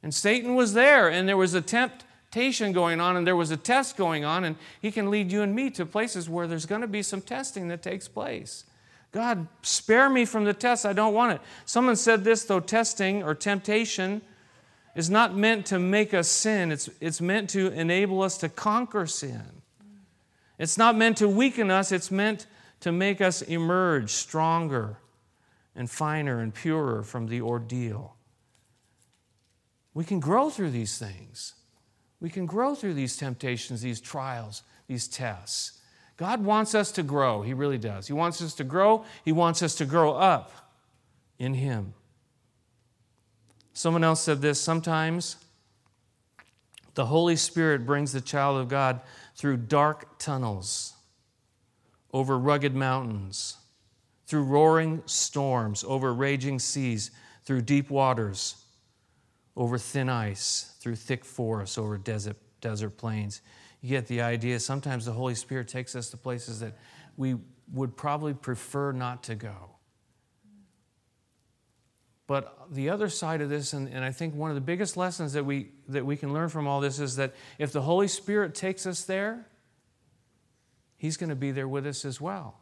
And 0.02 0.12
Satan 0.12 0.54
was 0.54 0.74
there, 0.74 1.08
and 1.08 1.28
there 1.28 1.36
was 1.36 1.54
a 1.54 1.62
temptation 1.62 2.72
going 2.72 3.00
on, 3.00 3.16
and 3.16 3.26
there 3.26 3.36
was 3.36 3.50
a 3.50 3.56
test 3.56 3.96
going 3.96 4.24
on, 4.24 4.44
and 4.44 4.56
he 4.82 4.90
can 4.90 5.10
lead 5.10 5.32
you 5.32 5.40
and 5.40 5.54
me 5.54 5.70
to 5.70 5.86
places 5.86 6.28
where 6.28 6.46
there's 6.46 6.66
going 6.66 6.82
to 6.82 6.86
be 6.86 7.02
some 7.02 7.22
testing 7.22 7.68
that 7.68 7.82
takes 7.82 8.06
place. 8.06 8.64
God, 9.12 9.46
spare 9.62 10.10
me 10.10 10.24
from 10.24 10.44
the 10.44 10.52
test. 10.52 10.84
I 10.84 10.92
don't 10.92 11.14
want 11.14 11.32
it. 11.32 11.40
Someone 11.64 11.96
said 11.96 12.24
this, 12.24 12.44
though 12.44 12.60
testing 12.60 13.22
or 13.22 13.34
temptation 13.34 14.20
is 14.94 15.08
not 15.08 15.34
meant 15.34 15.64
to 15.66 15.78
make 15.78 16.12
us 16.12 16.28
sin, 16.28 16.70
it's, 16.72 16.90
it's 17.00 17.20
meant 17.20 17.48
to 17.50 17.68
enable 17.68 18.22
us 18.22 18.36
to 18.38 18.48
conquer 18.48 19.06
sin. 19.06 19.62
It's 20.58 20.78
not 20.78 20.96
meant 20.96 21.16
to 21.18 21.28
weaken 21.28 21.70
us, 21.70 21.92
it's 21.92 22.10
meant 22.10 22.46
to 22.80 22.92
make 22.92 23.20
us 23.20 23.42
emerge 23.42 24.10
stronger 24.10 24.98
and 25.74 25.90
finer 25.90 26.40
and 26.40 26.54
purer 26.54 27.02
from 27.02 27.26
the 27.26 27.40
ordeal. 27.40 28.16
We 29.94 30.04
can 30.04 30.20
grow 30.20 30.50
through 30.50 30.70
these 30.70 30.98
things. 30.98 31.54
We 32.20 32.30
can 32.30 32.46
grow 32.46 32.74
through 32.74 32.94
these 32.94 33.16
temptations, 33.16 33.82
these 33.82 34.00
trials, 34.00 34.62
these 34.86 35.08
tests. 35.08 35.80
God 36.16 36.44
wants 36.44 36.74
us 36.74 36.92
to 36.92 37.02
grow. 37.02 37.42
He 37.42 37.54
really 37.54 37.78
does. 37.78 38.06
He 38.06 38.12
wants 38.12 38.40
us 38.40 38.54
to 38.54 38.64
grow. 38.64 39.04
He 39.24 39.32
wants 39.32 39.62
us 39.62 39.74
to 39.76 39.84
grow 39.84 40.14
up 40.14 40.52
in 41.38 41.54
Him. 41.54 41.94
Someone 43.72 44.04
else 44.04 44.20
said 44.20 44.40
this 44.40 44.60
sometimes 44.60 45.36
the 46.94 47.06
Holy 47.06 47.34
Spirit 47.34 47.84
brings 47.84 48.12
the 48.12 48.20
child 48.20 48.60
of 48.60 48.68
God 48.68 49.00
through 49.34 49.56
dark 49.56 50.18
tunnels, 50.18 50.94
over 52.12 52.38
rugged 52.38 52.74
mountains, 52.74 53.56
through 54.26 54.44
roaring 54.44 55.02
storms, 55.06 55.84
over 55.84 56.14
raging 56.14 56.58
seas, 56.58 57.10
through 57.44 57.60
deep 57.60 57.90
waters, 57.90 58.56
over 59.56 59.78
thin 59.78 60.08
ice, 60.08 60.74
through 60.80 60.96
thick 60.96 61.24
forests, 61.24 61.78
over 61.78 61.98
desert, 61.98 62.36
desert 62.60 62.96
plains. 62.96 63.42
You 63.80 63.90
get 63.90 64.06
the 64.06 64.22
idea. 64.22 64.58
Sometimes 64.60 65.04
the 65.04 65.12
Holy 65.12 65.34
Spirit 65.34 65.68
takes 65.68 65.94
us 65.94 66.10
to 66.10 66.16
places 66.16 66.60
that 66.60 66.78
we 67.16 67.36
would 67.72 67.96
probably 67.96 68.34
prefer 68.34 68.92
not 68.92 69.22
to 69.24 69.34
go. 69.34 69.73
But 72.26 72.68
the 72.70 72.88
other 72.88 73.08
side 73.08 73.42
of 73.42 73.50
this, 73.50 73.74
and, 73.74 73.88
and 73.88 74.04
I 74.04 74.10
think 74.10 74.34
one 74.34 74.50
of 74.50 74.54
the 74.54 74.62
biggest 74.62 74.96
lessons 74.96 75.34
that 75.34 75.44
we, 75.44 75.72
that 75.88 76.06
we 76.06 76.16
can 76.16 76.32
learn 76.32 76.48
from 76.48 76.66
all 76.66 76.80
this 76.80 76.98
is 76.98 77.16
that 77.16 77.34
if 77.58 77.72
the 77.72 77.82
Holy 77.82 78.08
Spirit 78.08 78.54
takes 78.54 78.86
us 78.86 79.04
there, 79.04 79.46
He's 80.96 81.18
going 81.18 81.28
to 81.28 81.36
be 81.36 81.50
there 81.50 81.68
with 81.68 81.86
us 81.86 82.04
as 82.06 82.18
well. 82.18 82.58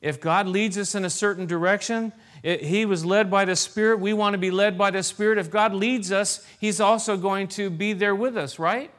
If 0.00 0.18
God 0.20 0.46
leads 0.46 0.78
us 0.78 0.94
in 0.94 1.04
a 1.04 1.10
certain 1.10 1.44
direction, 1.44 2.12
it, 2.42 2.62
He 2.64 2.86
was 2.86 3.04
led 3.04 3.30
by 3.30 3.44
the 3.44 3.56
Spirit. 3.56 4.00
We 4.00 4.14
want 4.14 4.32
to 4.32 4.38
be 4.38 4.50
led 4.50 4.78
by 4.78 4.92
the 4.92 5.02
Spirit. 5.02 5.36
If 5.36 5.50
God 5.50 5.74
leads 5.74 6.10
us, 6.10 6.46
He's 6.58 6.80
also 6.80 7.18
going 7.18 7.48
to 7.48 7.68
be 7.68 7.92
there 7.92 8.14
with 8.14 8.36
us, 8.36 8.58
right? 8.58 8.90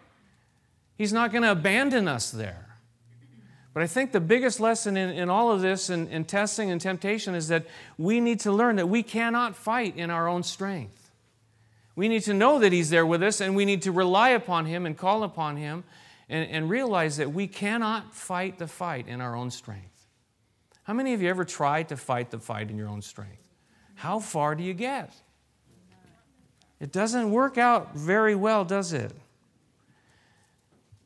He's 0.96 1.14
not 1.14 1.32
going 1.32 1.44
to 1.44 1.52
abandon 1.52 2.08
us 2.08 2.30
there. 2.30 2.69
But 3.80 3.84
I 3.84 3.88
think 3.88 4.12
the 4.12 4.20
biggest 4.20 4.60
lesson 4.60 4.98
in, 4.98 5.10
in 5.12 5.30
all 5.30 5.52
of 5.52 5.62
this 5.62 5.90
and 5.90 6.10
in, 6.10 6.14
in 6.14 6.26
testing 6.26 6.70
and 6.70 6.82
temptation 6.82 7.34
is 7.34 7.48
that 7.48 7.66
we 7.98 8.20
need 8.20 8.42
to 8.42 8.52
learn 8.52 8.76
that 8.76 8.90
we 8.90 9.04
cannot 9.04 9.56
fight 9.56 9.96
in 9.96 10.10
our 10.10 10.28
own 10.28 10.44
strength. 10.44 11.12
We 11.96 12.10
need 12.10 12.24
to 12.24 12.34
know 12.34 12.60
that 12.60 12.74
He's 12.74 12.90
there 12.90 13.06
with 13.06 13.24
us 13.24 13.40
and 13.40 13.56
we 13.56 13.64
need 13.64 13.84
to 13.84 13.94
rely 13.94 14.32
upon 14.32 14.66
Him 14.66 14.86
and 14.86 14.98
call 14.98 15.24
upon 15.24 15.56
Him 15.56 15.86
and, 16.28 16.52
and 16.52 16.70
realize 16.70 17.16
that 17.16 17.32
we 17.32 17.48
cannot 17.48 18.14
fight 18.14 18.58
the 18.58 18.68
fight 18.68 19.08
in 19.08 19.22
our 19.22 19.34
own 19.34 19.50
strength. 19.50 20.08
How 20.84 20.94
many 20.94 21.14
of 21.14 21.22
you 21.22 21.30
ever 21.30 21.46
tried 21.46 21.88
to 21.88 21.96
fight 21.96 22.32
the 22.32 22.40
fight 22.40 22.70
in 22.70 22.76
your 22.76 22.90
own 22.90 23.02
strength? 23.02 23.48
How 23.96 24.20
far 24.20 24.56
do 24.56 24.64
you 24.66 24.74
get? 24.74 25.14
It 26.82 26.92
doesn't 26.92 27.32
work 27.32 27.58
out 27.58 27.96
very 27.96 28.36
well, 28.36 28.66
does 28.66 28.92
it? 28.92 29.14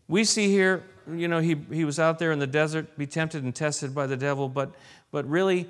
We 0.07 0.23
see 0.23 0.47
here 0.47 0.83
you 1.11 1.27
know, 1.27 1.39
he, 1.39 1.55
he 1.71 1.85
was 1.85 1.99
out 1.99 2.19
there 2.19 2.31
in 2.31 2.39
the 2.39 2.47
desert, 2.47 2.97
be 2.97 3.07
tempted 3.07 3.43
and 3.43 3.53
tested 3.53 3.93
by 3.93 4.07
the 4.07 4.17
devil, 4.17 4.47
but, 4.47 4.73
but 5.11 5.27
really, 5.29 5.67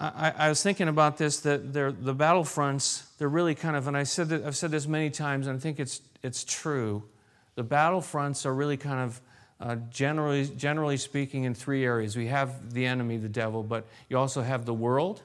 I, 0.00 0.32
I 0.36 0.48
was 0.48 0.62
thinking 0.62 0.88
about 0.88 1.18
this 1.18 1.40
that 1.40 1.72
the 1.72 2.14
battlefronts, 2.14 3.04
they're 3.18 3.28
really 3.28 3.54
kind 3.54 3.76
of, 3.76 3.86
and 3.86 3.96
I 3.96 4.02
said 4.02 4.28
that, 4.30 4.44
I've 4.44 4.56
said 4.56 4.70
this 4.70 4.86
many 4.86 5.10
times, 5.10 5.46
and 5.46 5.56
I 5.56 5.60
think 5.60 5.78
it's, 5.78 6.00
it's 6.22 6.44
true. 6.44 7.04
The 7.54 7.64
battlefronts 7.64 8.44
are 8.46 8.54
really 8.54 8.76
kind 8.76 9.00
of, 9.00 9.20
uh, 9.60 9.76
generally, 9.90 10.46
generally 10.46 10.96
speaking, 10.96 11.44
in 11.44 11.54
three 11.54 11.84
areas. 11.84 12.16
We 12.16 12.26
have 12.26 12.72
the 12.72 12.86
enemy, 12.86 13.18
the 13.18 13.28
devil, 13.28 13.62
but 13.62 13.86
you 14.08 14.18
also 14.18 14.42
have 14.42 14.64
the 14.64 14.74
world, 14.74 15.22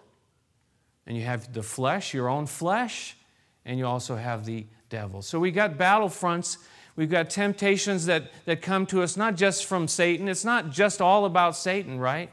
and 1.07 1.17
you 1.17 1.23
have 1.23 1.51
the 1.53 1.63
flesh, 1.63 2.13
your 2.13 2.29
own 2.29 2.45
flesh, 2.45 3.17
and 3.65 3.79
you 3.79 3.87
also 3.87 4.15
have 4.15 4.45
the 4.45 4.65
devil. 4.89 5.21
So 5.21 5.39
we 5.39 5.51
got 5.51 5.77
battlefronts 5.77 6.57
We've 6.99 7.09
got 7.09 7.29
temptations 7.29 8.07
that, 8.07 8.25
that 8.43 8.61
come 8.61 8.85
to 8.87 9.01
us 9.03 9.15
not 9.15 9.37
just 9.37 9.63
from 9.67 9.87
Satan. 9.87 10.27
It's 10.27 10.43
not 10.43 10.69
just 10.69 10.99
all 10.99 11.23
about 11.23 11.55
Satan, 11.55 11.97
right? 11.97 12.29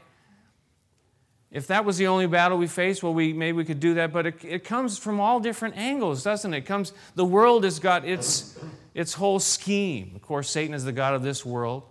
If 1.53 1.67
that 1.67 1.85
was 1.85 1.95
the 1.95 2.07
only 2.07 2.27
battle 2.27 2.57
we 2.57 2.67
face, 2.67 3.01
well, 3.01 3.13
we, 3.13 3.31
maybe 3.31 3.55
we 3.55 3.63
could 3.63 3.79
do 3.79 3.93
that, 3.93 4.11
but 4.11 4.25
it, 4.25 4.43
it 4.43 4.63
comes 4.65 4.97
from 4.97 5.21
all 5.21 5.39
different 5.39 5.77
angles, 5.77 6.21
doesn't 6.21 6.53
it? 6.53 6.57
it? 6.57 6.65
comes, 6.65 6.91
the 7.15 7.23
world 7.23 7.63
has 7.63 7.79
got 7.79 8.03
its, 8.03 8.59
its 8.93 9.13
whole 9.13 9.39
scheme. 9.39 10.11
Of 10.13 10.21
course, 10.21 10.49
Satan 10.49 10.73
is 10.73 10.83
the 10.83 10.91
God 10.91 11.13
of 11.13 11.23
this 11.23 11.45
world. 11.45 11.83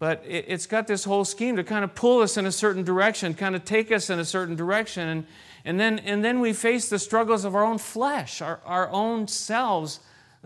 But 0.00 0.24
it, 0.26 0.46
it's 0.48 0.66
got 0.66 0.88
this 0.88 1.04
whole 1.04 1.24
scheme 1.24 1.54
to 1.54 1.62
kind 1.62 1.84
of 1.84 1.94
pull 1.94 2.22
us 2.22 2.36
in 2.36 2.44
a 2.44 2.50
certain 2.50 2.82
direction, 2.82 3.34
kind 3.34 3.54
of 3.54 3.64
take 3.64 3.92
us 3.92 4.10
in 4.10 4.18
a 4.18 4.24
certain 4.24 4.56
direction. 4.56 5.08
And, 5.08 5.26
and, 5.64 5.78
then, 5.78 6.00
and 6.00 6.24
then 6.24 6.40
we 6.40 6.52
face 6.52 6.88
the 6.88 6.98
struggles 6.98 7.44
of 7.44 7.54
our 7.54 7.62
own 7.62 7.78
flesh, 7.78 8.42
our, 8.42 8.58
our 8.66 8.90
own 8.90 9.28
selves 9.28 10.00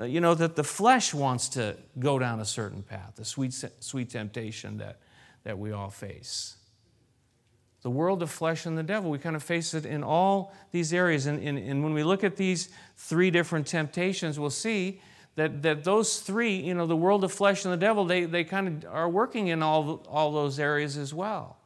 you 0.05 0.21
know, 0.21 0.35
that 0.35 0.55
the 0.57 0.65
flesh 0.65 1.13
wants 1.13 1.49
to 1.51 1.77
go 1.99 2.19
down 2.19 2.41
a 2.41 2.45
certain 2.45 2.83
path, 2.83 3.15
the 3.17 3.25
sweet, 3.25 3.55
sweet 3.81 4.11
temptation 4.11 4.79
that, 4.79 5.01
that 5.45 5.59
we 5.59 5.73
all 5.73 5.91
face. 5.91 6.57
The 7.83 7.91
world 7.91 8.23
of 8.23 8.31
flesh 8.31 8.67
and 8.67 8.77
the 8.77 8.83
devil, 8.83 9.11
we 9.11 9.19
kind 9.19 9.37
of 9.37 9.43
face 9.43 9.73
it 9.75 9.87
in 9.87 10.03
all 10.03 10.53
these 10.73 10.93
areas. 10.93 11.27
And, 11.27 11.43
and, 11.43 11.59
and 11.59 11.83
when 11.83 11.95
we 11.95 12.03
look 12.03 12.25
at 12.25 12.37
these 12.37 12.69
three 12.97 13.31
different 13.31 13.67
temptations, 13.67 14.39
we'll 14.39 14.51
see 14.51 15.01
that, 15.37 15.63
that 15.63 15.85
those 15.85 16.19
three, 16.21 16.57
you 16.57 16.75
know, 16.75 16.87
the 16.87 16.97
world 16.97 17.23
of 17.23 17.33
flesh 17.33 17.65
and 17.65 17.73
the 17.73 17.79
devil, 17.79 18.05
they, 18.05 18.25
they 18.25 18.43
kind 18.43 18.85
of 18.85 18.91
are 18.91 19.09
working 19.09 19.49
in 19.49 19.63
all, 19.63 20.05
all 20.09 20.33
those 20.33 20.59
areas 20.59 20.97
as 20.97 21.15
well. 21.15 21.57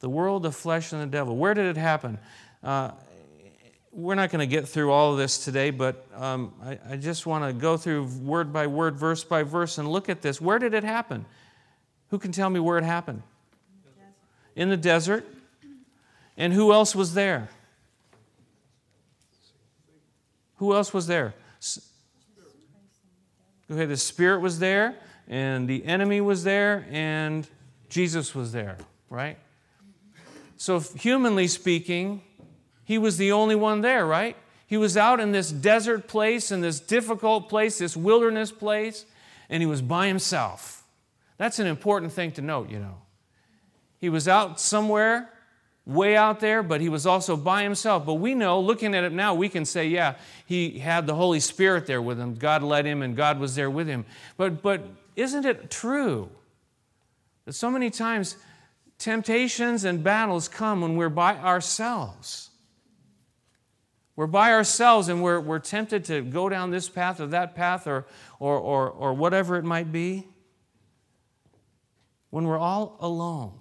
The 0.00 0.10
world 0.10 0.44
of 0.44 0.54
flesh 0.54 0.92
and 0.92 1.00
the 1.00 1.06
devil. 1.06 1.36
Where 1.36 1.54
did 1.54 1.64
it 1.64 1.78
happen? 1.78 2.18
Uh, 2.62 2.90
we're 3.94 4.16
not 4.16 4.30
going 4.30 4.40
to 4.40 4.46
get 4.46 4.68
through 4.68 4.90
all 4.90 5.12
of 5.12 5.18
this 5.18 5.44
today, 5.44 5.70
but 5.70 6.06
um, 6.16 6.52
I, 6.62 6.78
I 6.90 6.96
just 6.96 7.26
want 7.26 7.44
to 7.44 7.52
go 7.52 7.76
through 7.76 8.04
word 8.22 8.52
by 8.52 8.66
word, 8.66 8.96
verse 8.96 9.22
by 9.22 9.44
verse, 9.44 9.78
and 9.78 9.88
look 9.88 10.08
at 10.08 10.20
this. 10.20 10.40
Where 10.40 10.58
did 10.58 10.74
it 10.74 10.82
happen? 10.82 11.24
Who 12.10 12.18
can 12.18 12.32
tell 12.32 12.50
me 12.50 12.58
where 12.58 12.76
it 12.76 12.84
happened? 12.84 13.22
In 14.56 14.68
the 14.68 14.76
desert. 14.76 15.26
And 16.36 16.52
who 16.52 16.72
else 16.72 16.94
was 16.94 17.14
there? 17.14 17.48
Who 20.56 20.74
else 20.74 20.92
was 20.92 21.06
there? 21.06 21.34
Okay, 23.70 23.86
the 23.86 23.96
Spirit 23.96 24.40
was 24.40 24.58
there, 24.58 24.96
and 25.28 25.68
the 25.68 25.84
enemy 25.84 26.20
was 26.20 26.44
there, 26.44 26.86
and 26.90 27.48
Jesus 27.88 28.34
was 28.34 28.52
there, 28.52 28.76
right? 29.08 29.38
So, 30.56 30.80
humanly 30.80 31.48
speaking, 31.48 32.22
he 32.84 32.98
was 32.98 33.16
the 33.16 33.32
only 33.32 33.54
one 33.54 33.80
there, 33.80 34.06
right? 34.06 34.36
He 34.66 34.76
was 34.76 34.96
out 34.96 35.20
in 35.20 35.32
this 35.32 35.50
desert 35.50 36.08
place, 36.08 36.50
in 36.50 36.60
this 36.60 36.80
difficult 36.80 37.48
place, 37.48 37.78
this 37.78 37.96
wilderness 37.96 38.50
place, 38.50 39.04
and 39.48 39.62
he 39.62 39.66
was 39.66 39.82
by 39.82 40.06
himself. 40.06 40.84
That's 41.36 41.58
an 41.58 41.66
important 41.66 42.12
thing 42.12 42.32
to 42.32 42.42
note, 42.42 42.70
you 42.70 42.78
know. 42.78 42.96
He 44.00 44.08
was 44.08 44.28
out 44.28 44.60
somewhere, 44.60 45.30
way 45.86 46.16
out 46.16 46.40
there, 46.40 46.62
but 46.62 46.80
he 46.80 46.88
was 46.88 47.06
also 47.06 47.36
by 47.36 47.62
himself. 47.62 48.06
But 48.06 48.14
we 48.14 48.34
know, 48.34 48.60
looking 48.60 48.94
at 48.94 49.04
it 49.04 49.12
now, 49.12 49.34
we 49.34 49.48
can 49.48 49.64
say, 49.64 49.86
yeah, 49.86 50.14
he 50.46 50.78
had 50.78 51.06
the 51.06 51.14
Holy 51.14 51.40
Spirit 51.40 51.86
there 51.86 52.02
with 52.02 52.18
him. 52.18 52.34
God 52.34 52.62
led 52.62 52.86
him 52.86 53.02
and 53.02 53.16
God 53.16 53.38
was 53.38 53.54
there 53.54 53.70
with 53.70 53.86
him. 53.86 54.04
But, 54.36 54.62
but 54.62 54.86
isn't 55.16 55.44
it 55.44 55.70
true 55.70 56.30
that 57.44 57.52
so 57.52 57.70
many 57.70 57.90
times 57.90 58.36
temptations 58.98 59.84
and 59.84 60.02
battles 60.02 60.48
come 60.48 60.80
when 60.80 60.96
we're 60.96 61.08
by 61.08 61.36
ourselves? 61.36 62.50
We're 64.16 64.26
by 64.28 64.52
ourselves 64.52 65.08
and 65.08 65.22
we're, 65.22 65.40
we're 65.40 65.58
tempted 65.58 66.04
to 66.06 66.22
go 66.22 66.48
down 66.48 66.70
this 66.70 66.88
path 66.88 67.20
or 67.20 67.26
that 67.28 67.54
path 67.54 67.86
or, 67.86 68.06
or, 68.38 68.58
or, 68.58 68.90
or 68.90 69.14
whatever 69.14 69.56
it 69.56 69.64
might 69.64 69.90
be. 69.90 70.28
When 72.30 72.44
we're 72.46 72.58
all 72.58 72.96
alone. 73.00 73.52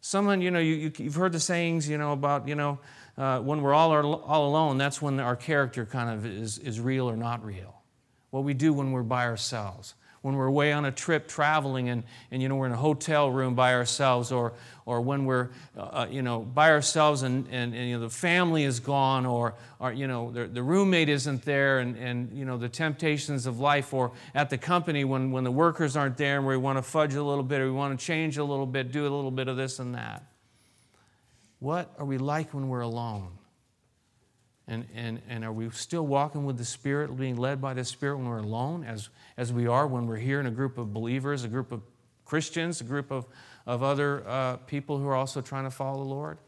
Someone, 0.00 0.40
you 0.40 0.50
know, 0.50 0.60
you, 0.60 0.92
you've 0.96 1.14
heard 1.14 1.32
the 1.32 1.40
sayings, 1.40 1.88
you 1.88 1.98
know, 1.98 2.12
about, 2.12 2.48
you 2.48 2.54
know, 2.54 2.78
uh, 3.18 3.40
when 3.40 3.60
we're 3.60 3.74
all, 3.74 3.92
all 3.92 4.48
alone, 4.48 4.78
that's 4.78 5.02
when 5.02 5.20
our 5.20 5.36
character 5.36 5.84
kind 5.84 6.10
of 6.10 6.24
is, 6.24 6.58
is 6.58 6.80
real 6.80 7.08
or 7.08 7.16
not 7.16 7.44
real. 7.44 7.82
What 8.30 8.44
we 8.44 8.54
do 8.54 8.72
when 8.72 8.92
we're 8.92 9.02
by 9.02 9.26
ourselves. 9.26 9.94
When 10.22 10.36
we're 10.36 10.46
away 10.46 10.72
on 10.72 10.84
a 10.84 10.92
trip 10.92 11.26
traveling 11.26 11.88
and, 11.88 12.02
and 12.30 12.42
you 12.42 12.48
know, 12.48 12.56
we're 12.56 12.66
in 12.66 12.72
a 12.72 12.76
hotel 12.76 13.30
room 13.30 13.54
by 13.54 13.72
ourselves 13.72 14.30
or, 14.30 14.52
or 14.84 15.00
when 15.00 15.24
we're 15.24 15.48
uh, 15.76 15.80
uh, 15.80 16.06
you 16.10 16.20
know, 16.20 16.40
by 16.40 16.70
ourselves 16.70 17.22
and, 17.22 17.46
and, 17.50 17.74
and, 17.74 17.88
you 17.88 17.96
know, 17.96 18.00
the 18.00 18.10
family 18.10 18.64
is 18.64 18.80
gone 18.80 19.24
or, 19.24 19.54
or 19.78 19.92
you 19.92 20.06
know, 20.06 20.30
the, 20.30 20.46
the 20.46 20.62
roommate 20.62 21.08
isn't 21.08 21.42
there 21.44 21.78
and, 21.78 21.96
and 21.96 22.30
you 22.36 22.44
know, 22.44 22.58
the 22.58 22.68
temptations 22.68 23.46
of 23.46 23.60
life 23.60 23.94
or 23.94 24.12
at 24.34 24.50
the 24.50 24.58
company 24.58 25.04
when, 25.04 25.32
when 25.32 25.44
the 25.44 25.50
workers 25.50 25.96
aren't 25.96 26.18
there 26.18 26.36
and 26.36 26.46
we 26.46 26.56
want 26.56 26.76
to 26.76 26.82
fudge 26.82 27.14
a 27.14 27.22
little 27.22 27.44
bit 27.44 27.60
or 27.60 27.64
we 27.64 27.72
want 27.72 27.98
to 27.98 28.04
change 28.04 28.36
a 28.36 28.44
little 28.44 28.66
bit, 28.66 28.92
do 28.92 29.02
a 29.02 29.12
little 29.12 29.30
bit 29.30 29.48
of 29.48 29.56
this 29.56 29.78
and 29.78 29.94
that. 29.94 30.24
What 31.60 31.94
are 31.98 32.04
we 32.04 32.18
like 32.18 32.52
when 32.52 32.68
we're 32.68 32.80
alone? 32.80 33.39
And, 34.70 34.86
and, 34.94 35.20
and 35.28 35.44
are 35.44 35.52
we 35.52 35.68
still 35.70 36.06
walking 36.06 36.44
with 36.44 36.56
the 36.56 36.64
Spirit, 36.64 37.14
being 37.16 37.36
led 37.36 37.60
by 37.60 37.74
the 37.74 37.84
Spirit 37.84 38.18
when 38.18 38.28
we're 38.28 38.38
alone, 38.38 38.84
as, 38.84 39.08
as 39.36 39.52
we 39.52 39.66
are 39.66 39.84
when 39.84 40.06
we're 40.06 40.16
here 40.16 40.38
in 40.38 40.46
a 40.46 40.50
group 40.52 40.78
of 40.78 40.94
believers, 40.94 41.42
a 41.42 41.48
group 41.48 41.72
of 41.72 41.82
Christians, 42.24 42.80
a 42.80 42.84
group 42.84 43.10
of, 43.10 43.26
of 43.66 43.82
other 43.82 44.22
uh, 44.28 44.58
people 44.58 44.96
who 44.96 45.08
are 45.08 45.16
also 45.16 45.40
trying 45.40 45.64
to 45.64 45.72
follow 45.72 46.04
the 46.04 46.08
Lord? 46.08 46.38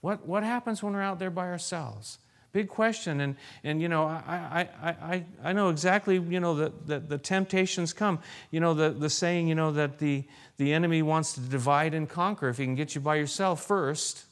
What, 0.00 0.26
what 0.26 0.42
happens 0.42 0.82
when 0.82 0.92
we're 0.92 1.02
out 1.02 1.20
there 1.20 1.30
by 1.30 1.46
ourselves? 1.46 2.18
Big 2.52 2.66
question. 2.66 3.20
And, 3.20 3.36
and 3.62 3.80
you 3.80 3.88
know, 3.88 4.06
I, 4.06 4.68
I, 4.82 4.88
I, 4.88 5.24
I 5.44 5.52
know 5.52 5.68
exactly, 5.68 6.18
you 6.18 6.40
know, 6.40 6.56
that 6.56 6.86
the, 6.88 6.98
the 6.98 7.18
temptations 7.18 7.92
come. 7.92 8.18
You 8.50 8.58
know, 8.58 8.74
the, 8.74 8.90
the 8.90 9.08
saying, 9.08 9.46
you 9.46 9.54
know, 9.54 9.70
that 9.70 10.00
the, 10.00 10.24
the 10.56 10.74
enemy 10.74 11.02
wants 11.02 11.34
to 11.34 11.40
divide 11.40 11.94
and 11.94 12.08
conquer. 12.08 12.48
If 12.48 12.58
he 12.58 12.64
can 12.64 12.74
get 12.74 12.96
you 12.96 13.00
by 13.00 13.14
yourself 13.14 13.64
first, 13.64 14.24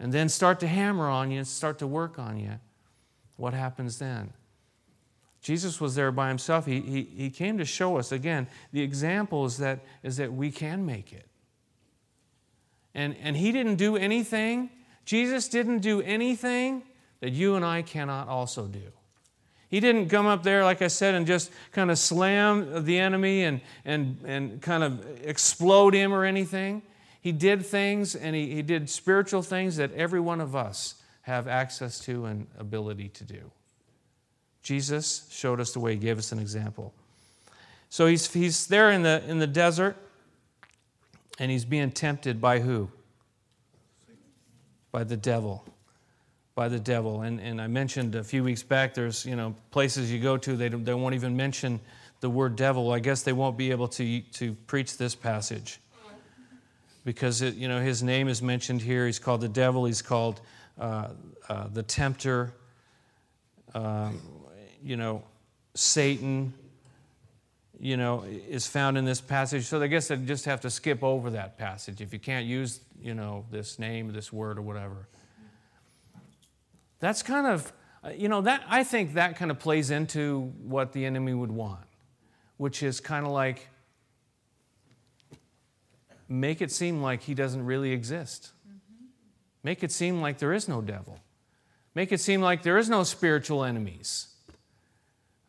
and 0.00 0.12
then 0.12 0.28
start 0.30 0.58
to 0.60 0.66
hammer 0.66 1.08
on 1.08 1.30
you 1.30 1.38
and 1.38 1.46
start 1.46 1.78
to 1.78 1.86
work 1.86 2.18
on 2.18 2.38
you, 2.38 2.54
what 3.36 3.52
happens 3.52 3.98
then? 3.98 4.32
Jesus 5.42 5.80
was 5.80 5.94
there 5.94 6.10
by 6.10 6.28
himself. 6.28 6.66
He, 6.66 6.80
he, 6.80 7.02
he 7.02 7.30
came 7.30 7.58
to 7.58 7.64
show 7.64 7.98
us, 7.98 8.10
again, 8.10 8.48
the 8.72 8.82
example 8.82 9.44
is 9.44 9.58
that, 9.58 9.80
is 10.02 10.16
that 10.16 10.32
we 10.32 10.50
can 10.50 10.84
make 10.84 11.12
it. 11.12 11.26
And, 12.94 13.14
and 13.22 13.36
he 13.36 13.52
didn't 13.52 13.76
do 13.76 13.96
anything, 13.96 14.70
Jesus 15.04 15.48
didn't 15.48 15.78
do 15.80 16.00
anything 16.02 16.82
that 17.20 17.32
you 17.32 17.54
and 17.54 17.64
I 17.64 17.82
cannot 17.82 18.28
also 18.28 18.66
do. 18.66 18.92
He 19.68 19.80
didn't 19.80 20.08
come 20.08 20.26
up 20.26 20.42
there, 20.42 20.64
like 20.64 20.82
I 20.82 20.88
said, 20.88 21.14
and 21.14 21.26
just 21.26 21.50
kind 21.72 21.90
of 21.90 21.98
slam 21.98 22.84
the 22.84 22.98
enemy 22.98 23.44
and, 23.44 23.60
and, 23.84 24.18
and 24.24 24.60
kind 24.60 24.82
of 24.82 25.04
explode 25.24 25.94
him 25.94 26.12
or 26.12 26.24
anything. 26.24 26.82
He 27.20 27.32
did 27.32 27.64
things 27.64 28.14
and 28.14 28.34
he, 28.34 28.54
he 28.54 28.62
did 28.62 28.88
spiritual 28.88 29.42
things 29.42 29.76
that 29.76 29.92
every 29.92 30.20
one 30.20 30.40
of 30.40 30.56
us 30.56 30.94
have 31.22 31.46
access 31.46 31.98
to 32.00 32.24
and 32.24 32.46
ability 32.58 33.08
to 33.10 33.24
do. 33.24 33.50
Jesus 34.62 35.28
showed 35.30 35.60
us 35.60 35.72
the 35.72 35.80
way, 35.80 35.94
he 35.94 35.98
gave 35.98 36.18
us 36.18 36.32
an 36.32 36.38
example. 36.38 36.94
So 37.90 38.06
he's, 38.06 38.32
he's 38.32 38.66
there 38.68 38.90
in 38.90 39.02
the, 39.02 39.22
in 39.26 39.38
the 39.38 39.46
desert 39.46 39.96
and 41.38 41.50
he's 41.50 41.64
being 41.64 41.90
tempted 41.90 42.40
by 42.40 42.60
who? 42.60 42.90
By 44.92 45.04
the 45.04 45.16
devil. 45.16 45.64
By 46.54 46.68
the 46.68 46.80
devil. 46.80 47.22
And, 47.22 47.40
and 47.40 47.60
I 47.60 47.66
mentioned 47.66 48.14
a 48.14 48.24
few 48.24 48.44
weeks 48.44 48.62
back 48.62 48.94
there's 48.94 49.26
you 49.26 49.36
know 49.36 49.54
places 49.70 50.10
you 50.10 50.20
go 50.20 50.36
to, 50.38 50.56
they, 50.56 50.68
they 50.68 50.94
won't 50.94 51.14
even 51.14 51.36
mention 51.36 51.80
the 52.20 52.30
word 52.30 52.56
devil. 52.56 52.92
I 52.92 52.98
guess 52.98 53.22
they 53.22 53.32
won't 53.32 53.56
be 53.56 53.70
able 53.70 53.88
to, 53.88 54.20
to 54.20 54.54
preach 54.66 54.96
this 54.96 55.14
passage 55.14 55.80
because 57.10 57.42
it, 57.42 57.56
you 57.56 57.66
know 57.66 57.80
his 57.80 58.04
name 58.04 58.28
is 58.28 58.40
mentioned 58.40 58.80
here. 58.80 59.04
He's 59.04 59.18
called 59.18 59.40
the 59.40 59.48
devil. 59.48 59.84
He's 59.84 60.00
called 60.00 60.40
uh, 60.78 61.08
uh, 61.48 61.66
the 61.66 61.82
tempter. 61.82 62.52
Um, 63.74 64.20
you 64.80 64.96
know, 64.96 65.24
Satan. 65.74 66.54
You 67.82 67.96
know, 67.96 68.24
is 68.24 68.66
found 68.66 68.98
in 68.98 69.06
this 69.06 69.22
passage. 69.22 69.64
So 69.64 69.80
I 69.80 69.86
guess 69.86 70.10
I 70.10 70.16
just 70.16 70.44
have 70.44 70.60
to 70.60 70.70
skip 70.70 71.02
over 71.02 71.30
that 71.30 71.56
passage 71.56 72.02
if 72.02 72.12
you 72.12 72.18
can't 72.18 72.44
use 72.44 72.80
you 73.02 73.14
know 73.14 73.46
this 73.50 73.78
name, 73.78 74.12
this 74.12 74.32
word, 74.32 74.58
or 74.58 74.62
whatever. 74.62 75.08
That's 77.00 77.22
kind 77.22 77.46
of 77.46 77.72
you 78.14 78.28
know 78.28 78.42
that 78.42 78.62
I 78.68 78.84
think 78.84 79.14
that 79.14 79.36
kind 79.36 79.50
of 79.50 79.58
plays 79.58 79.90
into 79.90 80.52
what 80.62 80.92
the 80.92 81.04
enemy 81.06 81.34
would 81.34 81.50
want, 81.50 81.86
which 82.58 82.84
is 82.84 83.00
kind 83.00 83.26
of 83.26 83.32
like 83.32 83.68
make 86.30 86.62
it 86.62 86.70
seem 86.70 87.02
like 87.02 87.22
he 87.22 87.34
doesn't 87.34 87.66
really 87.66 87.92
exist. 87.92 88.52
Mm-hmm. 88.66 89.04
Make 89.64 89.82
it 89.82 89.92
seem 89.92 90.22
like 90.22 90.38
there 90.38 90.52
is 90.52 90.68
no 90.68 90.80
devil. 90.80 91.18
Make 91.94 92.12
it 92.12 92.20
seem 92.20 92.40
like 92.40 92.62
there 92.62 92.78
is 92.78 92.88
no 92.88 93.02
spiritual 93.02 93.64
enemies. 93.64 94.28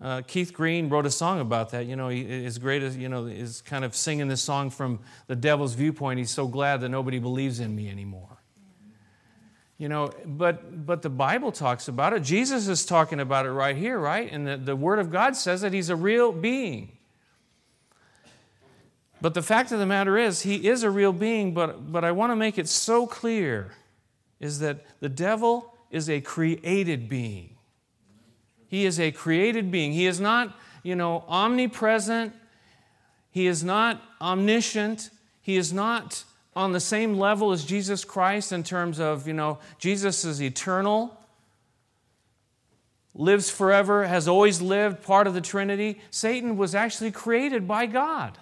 Uh, 0.01 0.23
Keith 0.25 0.51
Green 0.51 0.89
wrote 0.89 1.05
a 1.05 1.11
song 1.11 1.39
about 1.39 1.69
that. 1.69 1.85
You 1.85 1.95
know, 1.95 2.09
he 2.09 2.21
is 2.21 2.57
great 2.57 2.81
you 2.93 3.07
know, 3.07 3.27
is 3.27 3.61
kind 3.61 3.85
of 3.85 3.95
singing 3.95 4.27
this 4.27 4.41
song 4.41 4.71
from 4.71 4.99
the 5.27 5.35
devil's 5.35 5.75
viewpoint. 5.75 6.17
He's 6.17 6.31
so 6.31 6.47
glad 6.47 6.81
that 6.81 6.89
nobody 6.89 7.19
believes 7.19 7.59
in 7.59 7.75
me 7.75 7.87
anymore. 7.87 8.39
You 9.77 9.89
know, 9.89 10.11
but, 10.25 10.85
but 10.85 11.03
the 11.03 11.09
Bible 11.09 11.51
talks 11.51 11.87
about 11.87 12.13
it. 12.13 12.23
Jesus 12.23 12.67
is 12.67 12.85
talking 12.85 13.19
about 13.19 13.45
it 13.45 13.51
right 13.51 13.75
here, 13.75 13.99
right? 13.99 14.31
And 14.31 14.47
the, 14.47 14.57
the 14.57 14.75
Word 14.75 14.97
of 14.97 15.11
God 15.11 15.35
says 15.35 15.61
that 15.61 15.73
He's 15.73 15.89
a 15.89 15.95
real 15.95 16.31
being. 16.31 16.97
But 19.21 19.35
the 19.35 19.43
fact 19.43 19.71
of 19.71 19.79
the 19.79 19.85
matter 19.85 20.17
is, 20.17 20.41
he 20.41 20.67
is 20.67 20.83
a 20.83 20.89
real 20.89 21.13
being, 21.13 21.53
but, 21.53 21.91
but 21.91 22.03
I 22.03 22.11
want 22.11 22.31
to 22.31 22.35
make 22.35 22.57
it 22.57 22.67
so 22.67 23.05
clear 23.05 23.71
is 24.39 24.59
that 24.59 24.83
the 24.99 25.09
devil 25.09 25.75
is 25.91 26.09
a 26.09 26.21
created 26.21 27.07
being. 27.07 27.55
He 28.67 28.85
is 28.85 28.99
a 28.99 29.11
created 29.11 29.69
being. 29.69 29.91
He 29.91 30.07
is 30.07 30.19
not, 30.19 30.57
you 30.81 30.95
know, 30.95 31.23
omnipresent. 31.27 32.33
He 33.29 33.45
is 33.45 33.63
not 33.63 34.01
omniscient. 34.19 35.11
He 35.41 35.55
is 35.55 35.71
not 35.71 36.23
on 36.55 36.71
the 36.71 36.79
same 36.79 37.17
level 37.17 37.51
as 37.51 37.63
Jesus 37.63 38.03
Christ 38.03 38.51
in 38.51 38.63
terms 38.63 38.99
of, 38.99 39.27
you 39.27 39.33
know, 39.33 39.59
Jesus 39.77 40.25
is 40.25 40.41
eternal, 40.41 41.17
lives 43.13 43.49
forever, 43.49 44.05
has 44.05 44.27
always 44.27 44.61
lived, 44.61 45.03
part 45.03 45.27
of 45.27 45.33
the 45.33 45.41
Trinity. 45.41 46.01
Satan 46.09 46.57
was 46.57 46.73
actually 46.73 47.11
created 47.11 47.67
by 47.67 47.85
God. 47.85 48.37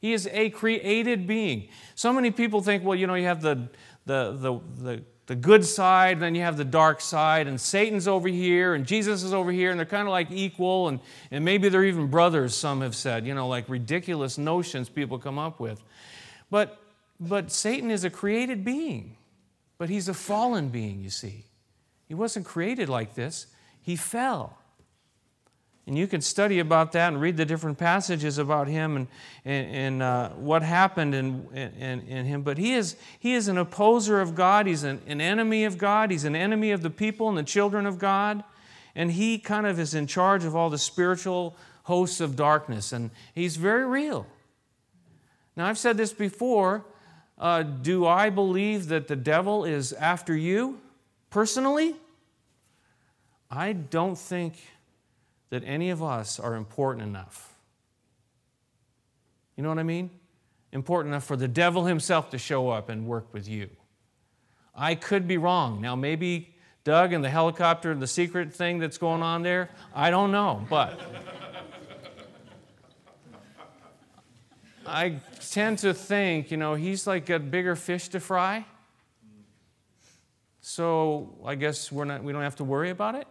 He 0.00 0.14
is 0.14 0.28
a 0.32 0.50
created 0.50 1.26
being. 1.26 1.68
So 1.94 2.12
many 2.12 2.30
people 2.30 2.62
think, 2.62 2.82
well, 2.82 2.96
you 2.96 3.06
know, 3.06 3.14
you 3.14 3.26
have 3.26 3.42
the, 3.42 3.68
the, 4.06 4.32
the, 4.32 4.60
the, 4.82 5.02
the 5.26 5.36
good 5.36 5.64
side, 5.64 6.20
then 6.20 6.34
you 6.34 6.40
have 6.40 6.56
the 6.56 6.64
dark 6.64 7.02
side, 7.02 7.46
and 7.46 7.60
Satan's 7.60 8.08
over 8.08 8.26
here, 8.26 8.74
and 8.74 8.86
Jesus 8.86 9.22
is 9.22 9.34
over 9.34 9.52
here, 9.52 9.70
and 9.70 9.78
they're 9.78 9.86
kind 9.86 10.08
of 10.08 10.12
like 10.12 10.30
equal, 10.30 10.88
and, 10.88 11.00
and 11.30 11.44
maybe 11.44 11.68
they're 11.68 11.84
even 11.84 12.08
brothers, 12.08 12.56
some 12.56 12.80
have 12.80 12.96
said, 12.96 13.26
you 13.26 13.34
know, 13.34 13.46
like 13.46 13.68
ridiculous 13.68 14.38
notions 14.38 14.88
people 14.88 15.18
come 15.18 15.38
up 15.38 15.60
with. 15.60 15.82
But, 16.50 16.80
but 17.20 17.52
Satan 17.52 17.90
is 17.90 18.02
a 18.02 18.10
created 18.10 18.64
being, 18.64 19.18
but 19.76 19.90
he's 19.90 20.08
a 20.08 20.14
fallen 20.14 20.70
being, 20.70 21.02
you 21.02 21.10
see. 21.10 21.44
He 22.08 22.14
wasn't 22.14 22.46
created 22.46 22.88
like 22.88 23.14
this, 23.14 23.46
he 23.82 23.96
fell. 23.96 24.59
And 25.90 25.98
you 25.98 26.06
can 26.06 26.20
study 26.20 26.60
about 26.60 26.92
that 26.92 27.08
and 27.08 27.20
read 27.20 27.36
the 27.36 27.44
different 27.44 27.76
passages 27.76 28.38
about 28.38 28.68
him 28.68 28.94
and, 28.94 29.08
and, 29.44 29.74
and 29.74 30.02
uh, 30.04 30.28
what 30.28 30.62
happened 30.62 31.16
in, 31.16 31.48
in, 31.52 32.02
in, 32.02 32.26
him. 32.26 32.42
But 32.42 32.58
he 32.58 32.74
is, 32.74 32.94
he 33.18 33.34
is 33.34 33.48
an 33.48 33.58
opposer 33.58 34.20
of 34.20 34.36
God. 34.36 34.68
He's 34.68 34.84
an, 34.84 35.00
an 35.08 35.20
enemy 35.20 35.64
of 35.64 35.78
God. 35.78 36.12
He's 36.12 36.22
an 36.22 36.36
enemy 36.36 36.70
of 36.70 36.82
the 36.82 36.90
people 36.90 37.28
and 37.28 37.36
the 37.36 37.42
children 37.42 37.86
of 37.86 37.98
God. 37.98 38.44
And 38.94 39.10
he 39.10 39.36
kind 39.36 39.66
of 39.66 39.80
is 39.80 39.92
in 39.92 40.06
charge 40.06 40.44
of 40.44 40.54
all 40.54 40.70
the 40.70 40.78
spiritual 40.78 41.56
hosts 41.82 42.20
of 42.20 42.36
darkness. 42.36 42.92
And 42.92 43.10
he's 43.34 43.56
very 43.56 43.84
real. 43.84 44.28
Now, 45.56 45.66
I've 45.66 45.76
said 45.76 45.96
this 45.96 46.12
before. 46.12 46.84
Uh, 47.36 47.64
do 47.64 48.06
I 48.06 48.30
believe 48.30 48.86
that 48.90 49.08
the 49.08 49.16
devil 49.16 49.64
is 49.64 49.92
after 49.92 50.36
you 50.36 50.78
personally? 51.30 51.96
I 53.50 53.72
don't 53.72 54.16
think 54.16 54.54
that 55.50 55.62
any 55.64 55.90
of 55.90 56.02
us 56.02 56.40
are 56.40 56.54
important 56.54 57.06
enough. 57.06 57.54
You 59.56 59.62
know 59.62 59.68
what 59.68 59.78
I 59.78 59.84
mean? 59.84 60.10
Important 60.72 61.12
enough 61.12 61.24
for 61.24 61.36
the 61.36 61.48
devil 61.48 61.84
himself 61.84 62.30
to 62.30 62.38
show 62.38 62.70
up 62.70 62.88
and 62.88 63.06
work 63.06 63.34
with 63.34 63.48
you. 63.48 63.68
I 64.74 64.94
could 64.94 65.28
be 65.28 65.36
wrong. 65.36 65.80
Now, 65.80 65.96
maybe 65.96 66.54
Doug 66.84 67.12
and 67.12 67.22
the 67.22 67.28
helicopter 67.28 67.90
and 67.90 68.00
the 68.00 68.06
secret 68.06 68.54
thing 68.54 68.78
that's 68.78 68.96
going 68.96 69.22
on 69.22 69.42
there, 69.42 69.68
I 69.94 70.10
don't 70.10 70.32
know, 70.32 70.64
but 70.70 70.98
I 74.86 75.20
tend 75.50 75.78
to 75.80 75.92
think, 75.92 76.50
you 76.50 76.56
know, 76.56 76.74
he's 76.74 77.06
like 77.06 77.28
a 77.28 77.38
bigger 77.38 77.76
fish 77.76 78.08
to 78.08 78.20
fry. 78.20 78.64
So 80.60 81.36
I 81.44 81.56
guess 81.56 81.90
we're 81.90 82.04
not, 82.04 82.22
we 82.22 82.32
don't 82.32 82.42
have 82.42 82.56
to 82.56 82.64
worry 82.64 82.90
about 82.90 83.16
it? 83.16 83.26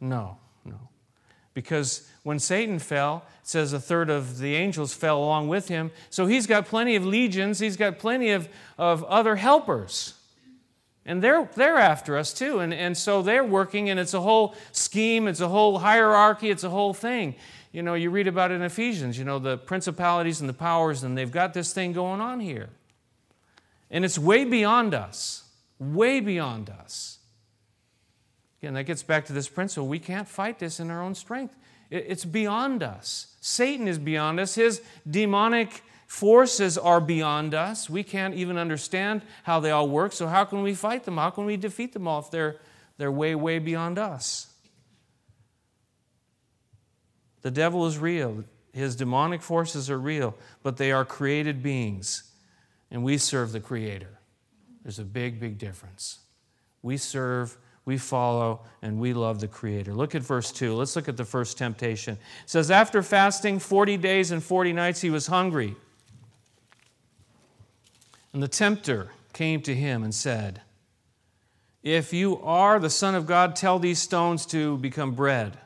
No. 0.00 0.38
Because 1.54 2.08
when 2.22 2.38
Satan 2.38 2.78
fell, 2.78 3.24
it 3.42 3.48
says 3.48 3.72
a 3.72 3.80
third 3.80 4.08
of 4.08 4.38
the 4.38 4.54
angels 4.54 4.94
fell 4.94 5.18
along 5.18 5.48
with 5.48 5.68
him. 5.68 5.90
So 6.08 6.26
he's 6.26 6.46
got 6.46 6.66
plenty 6.66 6.96
of 6.96 7.04
legions, 7.04 7.58
he's 7.58 7.76
got 7.76 7.98
plenty 7.98 8.30
of, 8.30 8.48
of 8.78 9.04
other 9.04 9.36
helpers. 9.36 10.14
And 11.04 11.20
they're, 11.20 11.50
they're 11.56 11.78
after 11.78 12.16
us 12.16 12.32
too. 12.32 12.60
And, 12.60 12.72
and 12.72 12.96
so 12.96 13.22
they're 13.22 13.44
working, 13.44 13.90
and 13.90 13.98
it's 13.98 14.14
a 14.14 14.20
whole 14.20 14.54
scheme, 14.70 15.26
it's 15.26 15.40
a 15.40 15.48
whole 15.48 15.78
hierarchy, 15.78 16.48
it's 16.48 16.64
a 16.64 16.70
whole 16.70 16.94
thing. 16.94 17.34
you 17.72 17.82
know, 17.82 17.94
you 17.94 18.10
read 18.10 18.28
about 18.28 18.50
it 18.50 18.54
in 18.54 18.62
Ephesians, 18.62 19.18
you 19.18 19.24
know, 19.24 19.38
the 19.38 19.58
principalities 19.58 20.40
and 20.40 20.48
the 20.48 20.54
powers, 20.54 21.02
and 21.02 21.18
they've 21.18 21.32
got 21.32 21.54
this 21.54 21.72
thing 21.72 21.92
going 21.92 22.20
on 22.20 22.38
here. 22.38 22.68
And 23.90 24.04
it's 24.04 24.18
way 24.18 24.44
beyond 24.44 24.94
us, 24.94 25.44
way 25.78 26.20
beyond 26.20 26.70
us. 26.70 27.18
Again, 28.62 28.74
that 28.74 28.84
gets 28.84 29.02
back 29.02 29.24
to 29.24 29.32
this 29.32 29.48
principle. 29.48 29.88
We 29.88 29.98
can't 29.98 30.28
fight 30.28 30.60
this 30.60 30.78
in 30.78 30.88
our 30.88 31.02
own 31.02 31.16
strength. 31.16 31.56
It's 31.90 32.24
beyond 32.24 32.84
us. 32.84 33.34
Satan 33.40 33.88
is 33.88 33.98
beyond 33.98 34.38
us. 34.38 34.54
His 34.54 34.82
demonic 35.10 35.82
forces 36.06 36.78
are 36.78 37.00
beyond 37.00 37.54
us. 37.54 37.90
We 37.90 38.04
can't 38.04 38.34
even 38.34 38.56
understand 38.56 39.22
how 39.42 39.58
they 39.58 39.72
all 39.72 39.88
work. 39.88 40.12
So, 40.12 40.28
how 40.28 40.44
can 40.44 40.62
we 40.62 40.74
fight 40.74 41.04
them? 41.04 41.16
How 41.16 41.30
can 41.30 41.44
we 41.44 41.56
defeat 41.56 41.92
them 41.92 42.06
all 42.06 42.20
if 42.20 42.30
they're, 42.30 42.60
they're 42.98 43.10
way, 43.10 43.34
way 43.34 43.58
beyond 43.58 43.98
us? 43.98 44.46
The 47.40 47.50
devil 47.50 47.84
is 47.86 47.98
real. 47.98 48.44
His 48.72 48.94
demonic 48.94 49.42
forces 49.42 49.90
are 49.90 49.98
real, 49.98 50.36
but 50.62 50.76
they 50.76 50.92
are 50.92 51.04
created 51.04 51.62
beings, 51.64 52.30
and 52.92 53.02
we 53.02 53.18
serve 53.18 53.50
the 53.50 53.60
Creator. 53.60 54.20
There's 54.82 55.00
a 55.00 55.04
big, 55.04 55.40
big 55.40 55.58
difference. 55.58 56.20
We 56.80 56.96
serve 56.96 57.58
we 57.84 57.98
follow, 57.98 58.60
and 58.80 59.00
we 59.00 59.12
love 59.12 59.40
the 59.40 59.48
Creator. 59.48 59.94
Look 59.94 60.14
at 60.14 60.22
verse 60.22 60.52
2. 60.52 60.74
Let's 60.74 60.94
look 60.94 61.08
at 61.08 61.16
the 61.16 61.24
first 61.24 61.58
temptation. 61.58 62.14
It 62.14 62.50
says, 62.50 62.70
After 62.70 63.02
fasting 63.02 63.58
40 63.58 63.96
days 63.96 64.30
and 64.30 64.42
40 64.42 64.72
nights, 64.72 65.00
he 65.00 65.10
was 65.10 65.26
hungry. 65.26 65.74
And 68.32 68.42
the 68.42 68.48
tempter 68.48 69.10
came 69.32 69.60
to 69.62 69.74
him 69.74 70.04
and 70.04 70.14
said, 70.14 70.62
If 71.82 72.12
you 72.12 72.40
are 72.42 72.78
the 72.78 72.90
Son 72.90 73.14
of 73.14 73.26
God, 73.26 73.56
tell 73.56 73.78
these 73.78 73.98
stones 73.98 74.46
to 74.46 74.78
become 74.78 75.12
bread. 75.12 75.58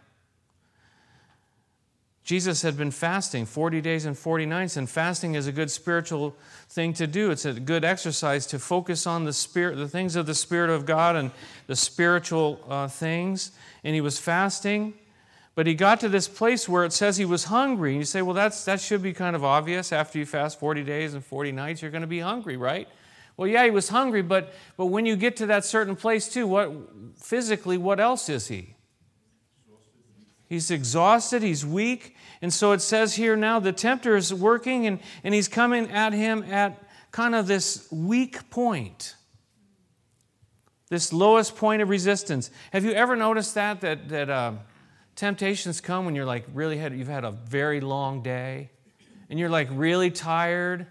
Jesus 2.26 2.62
had 2.62 2.76
been 2.76 2.90
fasting 2.90 3.46
40 3.46 3.80
days 3.80 4.04
and 4.04 4.18
40 4.18 4.46
nights, 4.46 4.76
and 4.76 4.90
fasting 4.90 5.36
is 5.36 5.46
a 5.46 5.52
good 5.52 5.70
spiritual 5.70 6.34
thing 6.68 6.92
to 6.94 7.06
do. 7.06 7.30
It's 7.30 7.44
a 7.44 7.52
good 7.52 7.84
exercise 7.84 8.46
to 8.48 8.58
focus 8.58 9.06
on 9.06 9.24
the 9.24 9.32
spirit, 9.32 9.76
the 9.76 9.86
things 9.86 10.16
of 10.16 10.26
the 10.26 10.34
Spirit 10.34 10.70
of 10.70 10.86
God 10.86 11.14
and 11.14 11.30
the 11.68 11.76
spiritual 11.76 12.58
uh, 12.68 12.88
things. 12.88 13.52
And 13.84 13.94
he 13.94 14.00
was 14.00 14.18
fasting, 14.18 14.94
but 15.54 15.68
he 15.68 15.74
got 15.74 16.00
to 16.00 16.08
this 16.08 16.26
place 16.26 16.68
where 16.68 16.84
it 16.84 16.92
says 16.92 17.16
he 17.16 17.24
was 17.24 17.44
hungry. 17.44 17.92
And 17.92 18.00
you 18.00 18.04
say, 18.04 18.22
well, 18.22 18.34
that's, 18.34 18.64
that 18.64 18.80
should 18.80 19.04
be 19.04 19.12
kind 19.12 19.36
of 19.36 19.44
obvious. 19.44 19.92
After 19.92 20.18
you 20.18 20.26
fast 20.26 20.58
40 20.58 20.82
days 20.82 21.14
and 21.14 21.24
40 21.24 21.52
nights, 21.52 21.80
you're 21.80 21.92
going 21.92 22.00
to 22.00 22.08
be 22.08 22.18
hungry, 22.18 22.56
right? 22.56 22.88
Well, 23.36 23.46
yeah, 23.46 23.62
he 23.62 23.70
was 23.70 23.90
hungry, 23.90 24.22
but, 24.22 24.52
but 24.76 24.86
when 24.86 25.06
you 25.06 25.14
get 25.14 25.36
to 25.36 25.46
that 25.46 25.64
certain 25.64 25.94
place 25.94 26.28
too, 26.28 26.48
what 26.48 26.72
physically, 27.18 27.78
what 27.78 28.00
else 28.00 28.28
is 28.28 28.48
he? 28.48 28.75
He's 30.48 30.70
exhausted, 30.70 31.42
he's 31.42 31.66
weak. 31.66 32.16
And 32.40 32.52
so 32.52 32.72
it 32.72 32.80
says 32.80 33.14
here 33.14 33.36
now 33.36 33.58
the 33.58 33.72
tempter 33.72 34.16
is 34.16 34.32
working 34.32 34.86
and, 34.86 35.00
and 35.24 35.34
he's 35.34 35.48
coming 35.48 35.90
at 35.90 36.12
him 36.12 36.42
at 36.44 36.82
kind 37.10 37.34
of 37.34 37.46
this 37.46 37.88
weak 37.90 38.48
point, 38.50 39.16
this 40.88 41.12
lowest 41.12 41.56
point 41.56 41.82
of 41.82 41.88
resistance. 41.88 42.50
Have 42.72 42.84
you 42.84 42.92
ever 42.92 43.16
noticed 43.16 43.54
that? 43.54 43.80
That, 43.80 44.08
that 44.10 44.30
uh, 44.30 44.52
temptations 45.16 45.80
come 45.80 46.04
when 46.04 46.14
you're 46.14 46.26
like 46.26 46.44
really 46.54 46.76
had, 46.76 46.96
you've 46.96 47.08
had 47.08 47.24
a 47.24 47.32
very 47.32 47.80
long 47.80 48.22
day 48.22 48.70
and 49.28 49.38
you're 49.38 49.50
like 49.50 49.68
really 49.72 50.10
tired 50.10 50.86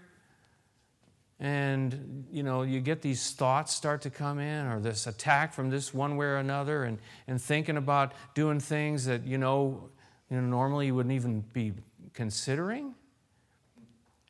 and 1.38 2.24
you 2.30 2.42
know 2.42 2.62
you 2.62 2.80
get 2.80 3.02
these 3.02 3.32
thoughts 3.32 3.74
start 3.74 4.00
to 4.02 4.10
come 4.10 4.38
in 4.38 4.66
or 4.66 4.80
this 4.80 5.06
attack 5.06 5.52
from 5.52 5.68
this 5.68 5.92
one 5.92 6.16
way 6.16 6.26
or 6.26 6.36
another 6.36 6.84
and, 6.84 6.98
and 7.26 7.40
thinking 7.40 7.76
about 7.76 8.12
doing 8.34 8.58
things 8.58 9.04
that 9.04 9.24
you 9.24 9.36
know, 9.36 9.90
you 10.30 10.40
know 10.40 10.46
normally 10.46 10.86
you 10.86 10.94
wouldn't 10.94 11.14
even 11.14 11.42
be 11.52 11.72
considering 12.14 12.94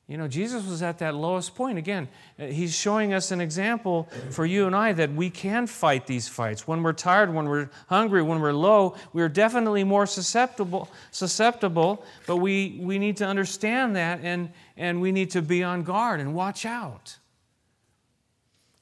you 0.09 0.17
know, 0.17 0.29
Jesus 0.29 0.65
was 0.65 0.83
at 0.83 0.99
that 0.99 1.17
lowest 1.17 1.57
point. 1.57 1.79
Again, 1.79 2.09
uh, 2.39 2.47
he's 2.47 2.77
showing 2.77 3.13
us 3.13 3.33
an 3.33 3.41
example 3.41 4.09
for 4.31 4.47
you 4.47 4.67
and 4.67 4.77
I 4.77 4.93
that 4.93 5.13
we 5.13 5.31
can 5.31 5.67
fight 5.67 6.07
these 6.07 6.29
fights. 6.29 6.67
When 6.67 6.85
we're 6.85 6.93
tired, 6.93 7.35
when 7.35 7.49
we're 7.49 7.71
hungry, 7.89 8.23
when 8.23 8.41
we're 8.41 8.53
low, 8.53 8.95
we're 9.13 9.29
definitely 9.29 9.83
more 9.83 10.07
susceptible, 10.07 10.89
susceptible 11.11 12.05
but 12.27 12.37
we, 12.37 12.79
we 12.81 13.01
need 13.01 13.17
to 13.17 13.27
understand 13.27 13.97
that 13.97 14.21
and, 14.23 14.51
and 14.77 15.01
we 15.01 15.11
need 15.11 15.31
to 15.33 15.43
be 15.43 15.65
on 15.65 15.83
guard 15.83 16.21
and 16.21 16.35
watch 16.35 16.65
out. 16.65 17.17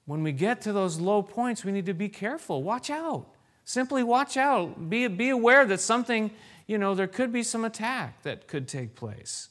When 0.04 0.22
we 0.22 0.32
get 0.32 0.60
to 0.62 0.74
those 0.74 1.00
low 1.00 1.22
points, 1.22 1.64
we 1.64 1.72
need 1.72 1.86
to 1.86 1.94
be 1.94 2.10
careful. 2.10 2.62
Watch 2.62 2.90
out. 2.90 3.26
Simply 3.64 4.02
watch 4.02 4.36
out. 4.36 4.90
Be, 4.90 5.06
be 5.06 5.30
aware 5.30 5.64
that 5.64 5.80
something, 5.80 6.30
you 6.66 6.76
know, 6.76 6.94
there 6.94 7.06
could 7.06 7.32
be 7.32 7.42
some 7.42 7.64
attack 7.64 8.22
that 8.24 8.46
could 8.46 8.68
take 8.68 8.94
place. 8.94 9.48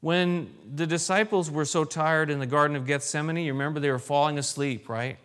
When 0.00 0.52
the 0.74 0.86
disciples 0.86 1.50
were 1.50 1.64
so 1.64 1.84
tired 1.84 2.30
in 2.30 2.38
the 2.38 2.46
Garden 2.46 2.76
of 2.76 2.86
Gethsemane, 2.86 3.38
you 3.38 3.52
remember 3.52 3.80
they 3.80 3.90
were 3.90 3.98
falling 3.98 4.38
asleep, 4.38 4.88
right? 4.88 5.18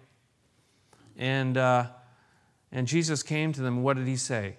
And, 1.18 1.58
uh, 1.58 1.88
and 2.72 2.88
Jesus 2.88 3.22
came 3.22 3.54
to 3.54 3.62
them. 3.62 3.84
What 3.84 3.98
did 3.98 4.08
he 4.08 4.16
say? 4.16 4.56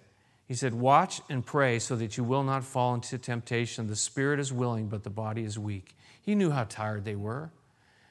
He 0.47 0.55
said, 0.55 0.75
Watch 0.75 1.23
and 1.31 1.45
pray 1.45 1.79
so 1.79 1.97
that 1.97 2.17
you 2.17 2.25
will 2.25 2.43
not 2.43 2.63
fall 2.63 2.95
into 2.95 3.17
temptation. 3.17 3.87
The 3.87 3.97
spirit 3.97 4.39
is 4.39 4.53
willing, 4.53 4.89
but 4.89 5.03
the 5.03 5.11
body 5.11 5.45
is 5.45 5.59
weak. 5.59 5.97
He 6.21 6.35
knew 6.35 6.51
how 6.51 6.65
tired 6.65 7.05
they 7.05 7.17
were. 7.17 7.51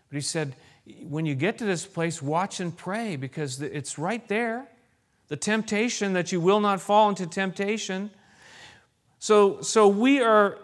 But 0.10 0.16
he 0.16 0.22
said, 0.22 0.56
When 1.08 1.26
you 1.26 1.36
get 1.36 1.60
to 1.60 1.66
this 1.66 1.86
place, 1.86 2.20
watch 2.20 2.60
and 2.60 2.76
pray 2.76 3.16
because 3.16 3.62
it's 3.62 4.00
right 4.00 4.28
there. 4.28 4.68
The 5.28 5.38
temptation 5.38 6.14
that 6.14 6.32
you 6.32 6.42
will 6.42 6.60
not 6.60 6.82
fall 6.82 7.10
into 7.10 7.28
temptation. 7.28 8.10
So, 9.20 9.62
so 9.62 9.88
we 9.88 10.20
are 10.20 10.58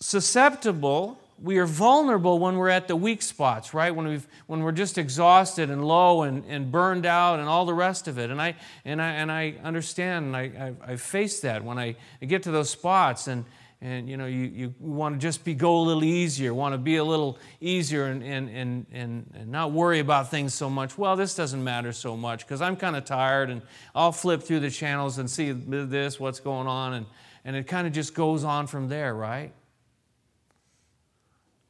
susceptible, 0.00 1.18
we 1.42 1.58
are 1.58 1.66
vulnerable 1.66 2.38
when 2.38 2.56
we're 2.56 2.68
at 2.68 2.88
the 2.88 2.96
weak 2.96 3.20
spots, 3.20 3.74
right? 3.74 3.94
When, 3.94 4.06
we've, 4.06 4.26
when 4.46 4.62
we're 4.62 4.72
just 4.72 4.96
exhausted 4.96 5.70
and 5.70 5.84
low 5.84 6.22
and, 6.22 6.44
and 6.46 6.70
burned 6.70 7.04
out 7.04 7.40
and 7.40 7.48
all 7.48 7.66
the 7.66 7.74
rest 7.74 8.08
of 8.08 8.18
it. 8.18 8.30
And 8.30 8.40
I, 8.40 8.56
and 8.84 9.02
I, 9.02 9.08
and 9.12 9.30
I 9.30 9.54
understand, 9.62 10.26
and 10.26 10.36
I, 10.36 10.74
I, 10.86 10.92
I 10.92 10.96
face 10.96 11.40
that 11.40 11.62
when 11.62 11.78
I, 11.78 11.96
I 12.22 12.26
get 12.26 12.44
to 12.44 12.50
those 12.50 12.70
spots 12.70 13.26
and, 13.26 13.44
and 13.82 14.08
you 14.08 14.16
know 14.16 14.24
you, 14.24 14.44
you 14.44 14.74
want 14.80 15.14
to 15.14 15.18
just 15.20 15.44
be 15.44 15.52
go 15.52 15.78
a 15.78 15.82
little 15.82 16.02
easier 16.02 16.54
want 16.54 16.72
to 16.72 16.78
be 16.78 16.96
a 16.96 17.04
little 17.04 17.38
easier 17.60 18.06
and, 18.06 18.22
and, 18.22 18.48
and, 18.48 18.86
and, 19.34 19.48
not 19.48 19.70
worry 19.70 19.98
about 19.98 20.30
things 20.30 20.54
so 20.54 20.70
much 20.70 20.96
well 20.96 21.14
this 21.14 21.34
doesn't 21.34 21.62
matter 21.62 21.92
so 21.92 22.16
much 22.16 22.46
because 22.46 22.62
i'm 22.62 22.74
kind 22.74 22.96
of 22.96 23.04
tired 23.04 23.50
and 23.50 23.60
i'll 23.94 24.12
flip 24.12 24.42
through 24.42 24.60
the 24.60 24.70
channels 24.70 25.18
and 25.18 25.28
see 25.28 25.52
this 25.52 26.18
what's 26.18 26.40
going 26.40 26.66
on 26.66 26.94
and, 26.94 27.06
and 27.44 27.54
it 27.54 27.66
kind 27.66 27.86
of 27.86 27.92
just 27.92 28.14
goes 28.14 28.44
on 28.44 28.66
from 28.66 28.88
there 28.88 29.14
right 29.14 29.52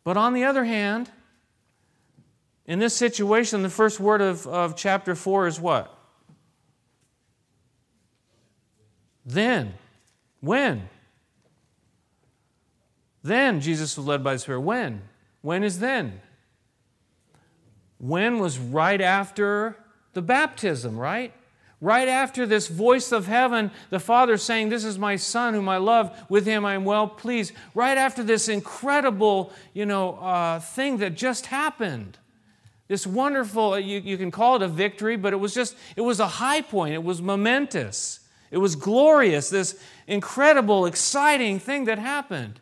but 0.06 0.16
on 0.16 0.34
the 0.34 0.44
other 0.44 0.64
hand, 0.64 1.10
in 2.64 2.78
this 2.78 2.94
situation, 2.94 3.64
the 3.64 3.68
first 3.68 3.98
word 3.98 4.20
of, 4.20 4.46
of 4.46 4.76
chapter 4.76 5.16
4 5.16 5.48
is 5.48 5.58
what? 5.58 5.92
Then. 9.24 9.74
When? 10.38 10.88
Then 13.24 13.60
Jesus 13.60 13.96
was 13.96 14.06
led 14.06 14.22
by 14.22 14.34
the 14.34 14.38
Spirit. 14.38 14.60
When? 14.60 15.02
When 15.42 15.64
is 15.64 15.80
then? 15.80 16.20
When 17.98 18.38
was 18.38 18.60
right 18.60 19.00
after 19.00 19.76
the 20.12 20.22
baptism, 20.22 20.96
right? 20.96 21.32
Right 21.80 22.08
after 22.08 22.46
this 22.46 22.68
voice 22.68 23.12
of 23.12 23.26
heaven, 23.26 23.70
the 23.90 24.00
Father 24.00 24.38
saying, 24.38 24.70
This 24.70 24.84
is 24.84 24.98
my 24.98 25.16
Son 25.16 25.52
whom 25.52 25.68
I 25.68 25.76
love, 25.76 26.16
with 26.30 26.46
him 26.46 26.64
I 26.64 26.74
am 26.74 26.84
well 26.84 27.06
pleased. 27.06 27.52
Right 27.74 27.98
after 27.98 28.22
this 28.22 28.48
incredible, 28.48 29.52
you 29.74 29.84
know, 29.84 30.14
uh, 30.14 30.60
thing 30.60 30.98
that 30.98 31.16
just 31.16 31.46
happened. 31.46 32.18
This 32.88 33.06
wonderful, 33.06 33.78
you, 33.78 33.98
you 33.98 34.16
can 34.16 34.30
call 34.30 34.56
it 34.56 34.62
a 34.62 34.68
victory, 34.68 35.16
but 35.16 35.32
it 35.32 35.36
was 35.36 35.52
just, 35.52 35.76
it 35.96 36.00
was 36.00 36.18
a 36.18 36.26
high 36.26 36.62
point. 36.62 36.94
It 36.94 37.02
was 37.02 37.20
momentous. 37.20 38.20
It 38.50 38.58
was 38.58 38.76
glorious, 38.76 39.50
this 39.50 39.78
incredible, 40.06 40.86
exciting 40.86 41.58
thing 41.58 41.84
that 41.86 41.98
happened. 41.98 42.60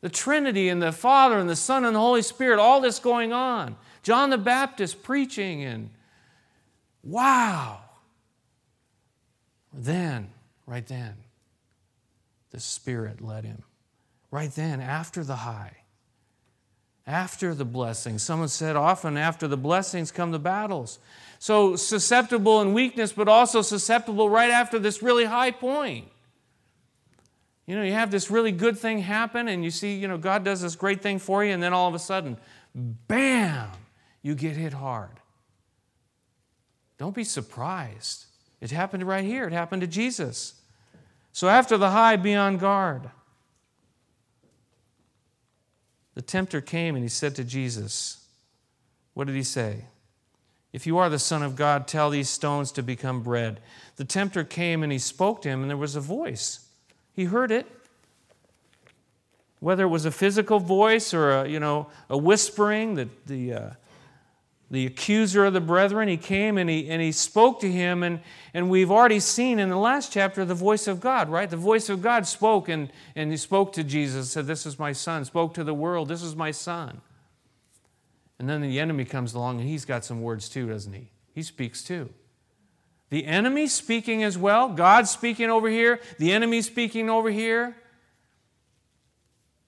The 0.00 0.08
Trinity 0.08 0.68
and 0.68 0.80
the 0.80 0.92
Father 0.92 1.38
and 1.38 1.50
the 1.50 1.56
Son 1.56 1.84
and 1.84 1.94
the 1.94 2.00
Holy 2.00 2.22
Spirit, 2.22 2.58
all 2.58 2.80
this 2.80 2.98
going 2.98 3.32
on. 3.32 3.76
John 4.02 4.30
the 4.30 4.38
Baptist 4.38 5.02
preaching 5.02 5.62
and 5.62 5.90
wow. 7.02 7.80
Then, 9.72 10.30
right 10.66 10.86
then, 10.86 11.14
the 12.50 12.60
Spirit 12.60 13.20
led 13.20 13.44
him. 13.44 13.62
Right 14.30 14.50
then, 14.50 14.80
after 14.80 15.24
the 15.24 15.36
high, 15.36 15.76
after 17.06 17.54
the 17.54 17.64
blessings. 17.64 18.22
Someone 18.22 18.48
said 18.48 18.76
often 18.76 19.16
after 19.16 19.48
the 19.48 19.56
blessings 19.56 20.10
come 20.12 20.30
the 20.30 20.38
battles. 20.38 20.98
So 21.38 21.74
susceptible 21.76 22.60
in 22.60 22.72
weakness, 22.72 23.12
but 23.12 23.28
also 23.28 23.62
susceptible 23.62 24.28
right 24.28 24.50
after 24.50 24.78
this 24.78 25.02
really 25.02 25.24
high 25.24 25.50
point. 25.50 26.06
You 27.66 27.76
know, 27.76 27.82
you 27.82 27.92
have 27.92 28.10
this 28.10 28.30
really 28.30 28.52
good 28.52 28.78
thing 28.78 28.98
happen, 28.98 29.48
and 29.48 29.64
you 29.64 29.70
see, 29.70 29.94
you 29.94 30.08
know, 30.08 30.18
God 30.18 30.44
does 30.44 30.60
this 30.60 30.76
great 30.76 31.02
thing 31.02 31.18
for 31.18 31.44
you, 31.44 31.52
and 31.52 31.62
then 31.62 31.72
all 31.72 31.88
of 31.88 31.94
a 31.94 31.98
sudden, 31.98 32.36
bam, 32.74 33.70
you 34.22 34.34
get 34.34 34.56
hit 34.56 34.72
hard. 34.72 35.20
Don't 36.98 37.14
be 37.14 37.24
surprised. 37.24 38.26
It 38.60 38.70
happened 38.70 39.06
right 39.06 39.24
here, 39.24 39.46
it 39.46 39.52
happened 39.52 39.82
to 39.82 39.88
Jesus. 39.88 40.54
So 41.32 41.48
after 41.48 41.78
the 41.78 41.90
high, 41.90 42.16
be 42.16 42.34
on 42.34 42.58
guard. 42.58 43.10
The 46.14 46.22
tempter 46.22 46.60
came 46.60 46.94
and 46.94 47.04
he 47.04 47.08
said 47.08 47.34
to 47.36 47.44
Jesus, 47.44 48.26
What 49.14 49.26
did 49.26 49.36
he 49.36 49.42
say? 49.42 49.84
If 50.72 50.86
you 50.86 50.98
are 50.98 51.08
the 51.08 51.18
Son 51.18 51.42
of 51.42 51.56
God, 51.56 51.88
tell 51.88 52.10
these 52.10 52.28
stones 52.28 52.70
to 52.72 52.82
become 52.82 53.22
bread. 53.22 53.60
The 53.96 54.04
tempter 54.04 54.44
came 54.44 54.82
and 54.82 54.92
he 54.92 54.98
spoke 54.98 55.42
to 55.42 55.48
him, 55.48 55.62
and 55.62 55.70
there 55.70 55.76
was 55.76 55.96
a 55.96 56.00
voice. 56.00 56.68
He 57.12 57.24
heard 57.24 57.50
it. 57.50 57.66
Whether 59.58 59.84
it 59.84 59.88
was 59.88 60.04
a 60.04 60.12
physical 60.12 60.58
voice 60.58 61.12
or 61.12 61.30
a, 61.30 61.48
you 61.48 61.60
know, 61.60 61.88
a 62.08 62.16
whispering, 62.16 62.94
the, 62.94 63.08
the, 63.26 63.52
uh, 63.52 63.70
the 64.70 64.86
accuser 64.86 65.44
of 65.46 65.52
the 65.52 65.60
brethren, 65.60 66.08
he 66.08 66.16
came 66.16 66.56
and 66.56 66.70
he, 66.70 66.88
and 66.88 67.02
he 67.02 67.10
spoke 67.10 67.60
to 67.60 67.70
him. 67.70 68.04
And, 68.04 68.20
and 68.54 68.70
we've 68.70 68.90
already 68.90 69.18
seen 69.18 69.58
in 69.58 69.68
the 69.68 69.76
last 69.76 70.12
chapter 70.12 70.44
the 70.44 70.54
voice 70.54 70.86
of 70.86 71.00
God, 71.00 71.28
right? 71.28 71.50
The 71.50 71.56
voice 71.56 71.88
of 71.88 72.00
God 72.00 72.26
spoke 72.26 72.68
and, 72.68 72.92
and 73.16 73.32
he 73.32 73.36
spoke 73.36 73.72
to 73.72 73.82
Jesus, 73.82 74.30
said, 74.30 74.46
This 74.46 74.66
is 74.66 74.78
my 74.78 74.92
son, 74.92 75.24
spoke 75.24 75.54
to 75.54 75.64
the 75.64 75.74
world, 75.74 76.08
This 76.08 76.22
is 76.22 76.36
my 76.36 76.52
son. 76.52 77.00
And 78.38 78.48
then 78.48 78.62
the 78.62 78.78
enemy 78.78 79.04
comes 79.04 79.34
along 79.34 79.60
and 79.60 79.68
he's 79.68 79.84
got 79.84 80.04
some 80.04 80.22
words 80.22 80.48
too, 80.48 80.68
doesn't 80.68 80.92
he? 80.92 81.10
He 81.34 81.42
speaks 81.42 81.82
too. 81.82 82.08
The 83.10 83.26
enemy 83.26 83.66
speaking 83.66 84.22
as 84.22 84.38
well, 84.38 84.68
God 84.68 85.08
speaking 85.08 85.50
over 85.50 85.68
here, 85.68 86.00
the 86.18 86.32
enemy 86.32 86.62
speaking 86.62 87.10
over 87.10 87.30
here. 87.30 87.76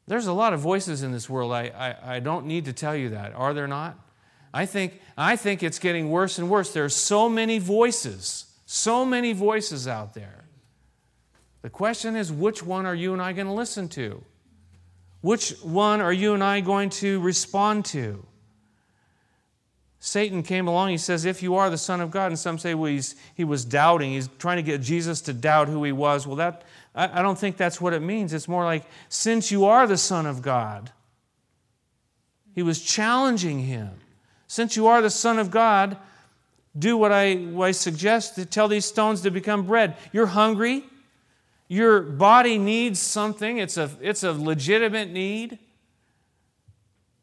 There's 0.06 0.28
a 0.28 0.32
lot 0.32 0.52
of 0.52 0.60
voices 0.60 1.02
in 1.02 1.10
this 1.10 1.28
world. 1.28 1.52
I, 1.52 1.72
I, 1.76 2.16
I, 2.16 2.20
don't 2.20 2.46
need 2.46 2.64
to 2.66 2.72
tell 2.72 2.94
you 2.94 3.10
that. 3.10 3.34
Are 3.34 3.52
there 3.52 3.66
not? 3.66 3.98
I 4.54 4.66
think, 4.66 5.00
I 5.16 5.36
think 5.36 5.62
it's 5.62 5.78
getting 5.78 6.10
worse 6.10 6.38
and 6.38 6.50
worse. 6.50 6.72
There 6.72 6.84
are 6.84 6.90
so 6.90 7.28
many 7.28 7.58
voices, 7.58 8.46
so 8.66 9.04
many 9.04 9.32
voices 9.32 9.88
out 9.88 10.14
there. 10.14 10.44
The 11.62 11.70
question 11.70 12.16
is 12.16 12.30
which 12.32 12.62
one 12.62 12.86
are 12.86 12.94
you 12.94 13.12
and 13.12 13.22
I 13.22 13.32
going 13.32 13.46
to 13.46 13.52
listen 13.52 13.88
to? 13.90 14.22
Which 15.20 15.52
one 15.62 16.00
are 16.00 16.12
you 16.12 16.34
and 16.34 16.42
I 16.42 16.60
going 16.60 16.90
to 16.90 17.20
respond 17.20 17.84
to? 17.86 18.26
Satan 20.04 20.42
came 20.42 20.66
along, 20.66 20.90
he 20.90 20.98
says, 20.98 21.24
If 21.24 21.44
you 21.44 21.54
are 21.54 21.70
the 21.70 21.78
Son 21.78 22.00
of 22.00 22.10
God, 22.10 22.26
and 22.32 22.38
some 22.38 22.58
say, 22.58 22.74
Well, 22.74 23.00
he 23.36 23.44
was 23.44 23.64
doubting. 23.64 24.10
He's 24.10 24.28
trying 24.40 24.56
to 24.56 24.62
get 24.64 24.80
Jesus 24.80 25.20
to 25.22 25.32
doubt 25.32 25.68
who 25.68 25.84
he 25.84 25.92
was. 25.92 26.26
Well, 26.26 26.34
that, 26.36 26.64
I, 26.92 27.20
I 27.20 27.22
don't 27.22 27.38
think 27.38 27.56
that's 27.56 27.80
what 27.80 27.92
it 27.92 28.02
means. 28.02 28.32
It's 28.32 28.48
more 28.48 28.64
like, 28.64 28.84
Since 29.08 29.52
you 29.52 29.64
are 29.64 29.86
the 29.86 29.96
Son 29.96 30.26
of 30.26 30.42
God, 30.42 30.90
he 32.52 32.64
was 32.64 32.82
challenging 32.82 33.60
him. 33.60 33.90
Since 34.52 34.76
you 34.76 34.86
are 34.86 35.00
the 35.00 35.08
Son 35.08 35.38
of 35.38 35.50
God, 35.50 35.96
do 36.78 36.98
what 36.98 37.10
I, 37.10 37.36
what 37.36 37.68
I 37.68 37.70
suggest 37.70 38.34
to 38.34 38.44
tell 38.44 38.68
these 38.68 38.84
stones 38.84 39.22
to 39.22 39.30
become 39.30 39.64
bread. 39.64 39.96
You're 40.12 40.26
hungry. 40.26 40.84
Your 41.68 42.02
body 42.02 42.58
needs 42.58 43.00
something, 43.00 43.56
it's 43.56 43.78
a, 43.78 43.88
it's 44.02 44.22
a 44.22 44.32
legitimate 44.32 45.10
need. 45.10 45.58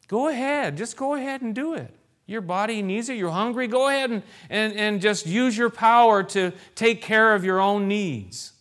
Go 0.07 0.27
ahead, 0.27 0.75
just 0.75 0.97
go 0.97 1.13
ahead 1.13 1.43
and 1.43 1.53
do 1.53 1.75
it. 1.75 1.93
Your 2.25 2.41
body 2.41 2.81
needs 2.81 3.09
it. 3.09 3.17
You're 3.17 3.29
hungry. 3.29 3.67
Go 3.67 3.89
ahead 3.89 4.09
and, 4.09 4.23
and, 4.49 4.73
and 4.73 4.99
just 4.99 5.27
use 5.27 5.55
your 5.55 5.69
power 5.69 6.23
to 6.23 6.51
take 6.73 7.03
care 7.03 7.35
of 7.35 7.45
your 7.45 7.59
own 7.59 7.87
needs. 7.87 8.53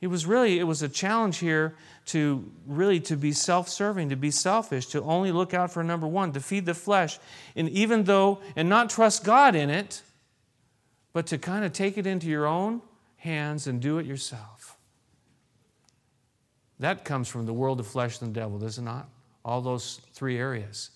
It 0.00 0.06
was 0.06 0.24
really, 0.24 0.60
it 0.60 0.68
was 0.68 0.82
a 0.82 0.88
challenge 0.88 1.38
here 1.38 1.74
to 2.08 2.50
really 2.66 3.00
to 3.00 3.16
be 3.16 3.32
self-serving, 3.32 4.08
to 4.08 4.16
be 4.16 4.30
selfish, 4.30 4.86
to 4.86 5.02
only 5.02 5.30
look 5.30 5.52
out 5.52 5.70
for 5.70 5.84
number 5.84 6.06
one, 6.06 6.32
to 6.32 6.40
feed 6.40 6.64
the 6.64 6.74
flesh. 6.74 7.18
And 7.54 7.68
even 7.68 8.04
though, 8.04 8.40
and 8.56 8.68
not 8.68 8.90
trust 8.90 9.24
God 9.24 9.54
in 9.54 9.68
it, 9.68 10.02
but 11.12 11.26
to 11.26 11.38
kind 11.38 11.64
of 11.64 11.72
take 11.72 11.98
it 11.98 12.06
into 12.06 12.26
your 12.26 12.46
own 12.46 12.80
hands 13.16 13.66
and 13.66 13.80
do 13.80 13.98
it 13.98 14.06
yourself. 14.06 14.76
That 16.80 17.04
comes 17.04 17.28
from 17.28 17.44
the 17.44 17.52
world 17.52 17.80
of 17.80 17.86
flesh 17.86 18.20
and 18.20 18.34
the 18.34 18.40
devil, 18.40 18.58
does 18.58 18.78
it 18.78 18.82
not? 18.82 19.08
All 19.44 19.60
those 19.60 20.00
three 20.12 20.38
areas. 20.38 20.90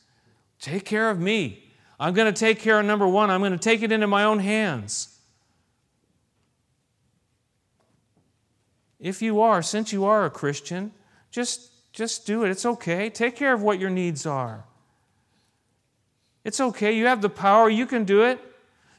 Take 0.60 0.84
care 0.84 1.10
of 1.10 1.18
me. 1.18 1.64
I'm 2.00 2.14
going 2.14 2.32
to 2.32 2.38
take 2.38 2.58
care 2.58 2.80
of 2.80 2.86
number 2.86 3.06
one. 3.06 3.30
I'm 3.30 3.40
going 3.40 3.52
to 3.52 3.58
take 3.58 3.82
it 3.82 3.92
into 3.92 4.06
my 4.06 4.24
own 4.24 4.38
hands. 4.38 5.18
If 8.98 9.20
you 9.20 9.40
are, 9.40 9.62
since 9.62 9.92
you 9.92 10.04
are 10.04 10.24
a 10.24 10.30
Christian, 10.30 10.92
just, 11.32 11.72
just 11.92 12.24
do 12.24 12.44
it. 12.44 12.50
It's 12.50 12.64
okay. 12.64 13.10
Take 13.10 13.34
care 13.34 13.52
of 13.52 13.62
what 13.62 13.80
your 13.80 13.90
needs 13.90 14.24
are. 14.26 14.64
It's 16.44 16.60
okay. 16.60 16.92
You 16.92 17.06
have 17.06 17.22
the 17.22 17.28
power. 17.28 17.68
You 17.68 17.86
can 17.86 18.04
do 18.04 18.22
it. 18.22 18.40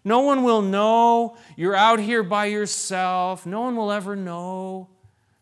No 0.03 0.19
one 0.19 0.43
will 0.43 0.61
know. 0.61 1.37
You're 1.55 1.75
out 1.75 2.01
here 2.01 2.23
by 2.23 2.47
yourself. 2.47 3.45
No 3.45 3.61
one 3.61 3.77
will 3.77 3.91
ever 3.93 4.17
know. 4.17 4.89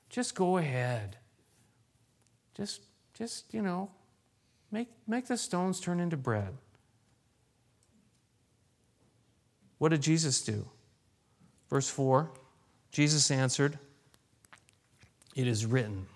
Just 0.10 0.36
go 0.36 0.58
ahead. 0.58 1.18
Just, 2.54 2.82
just, 3.16 3.52
you 3.52 3.64
know, 3.64 3.90
Make, 4.72 4.88
make 5.06 5.28
the 5.28 5.38
stones 5.38 5.80
turn 5.80 6.00
into 6.00 6.16
bread. 6.16 6.58
What 9.78 9.90
did 9.90 10.02
Jesus 10.02 10.42
do? 10.42 10.68
Verse 11.70 11.90
4 11.90 12.32
Jesus 12.92 13.32
answered, 13.32 13.78
It 15.36 15.48
is 15.48 15.66
written, 15.66 16.08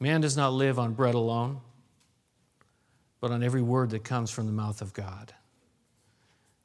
Man 0.00 0.20
does 0.20 0.36
not 0.36 0.52
live 0.52 0.78
on 0.78 0.94
bread 0.94 1.14
alone, 1.14 1.60
but 3.20 3.30
on 3.30 3.42
every 3.42 3.62
word 3.62 3.90
that 3.90 4.04
comes 4.04 4.30
from 4.30 4.46
the 4.46 4.52
mouth 4.52 4.80
of 4.80 4.92
God. 4.92 5.32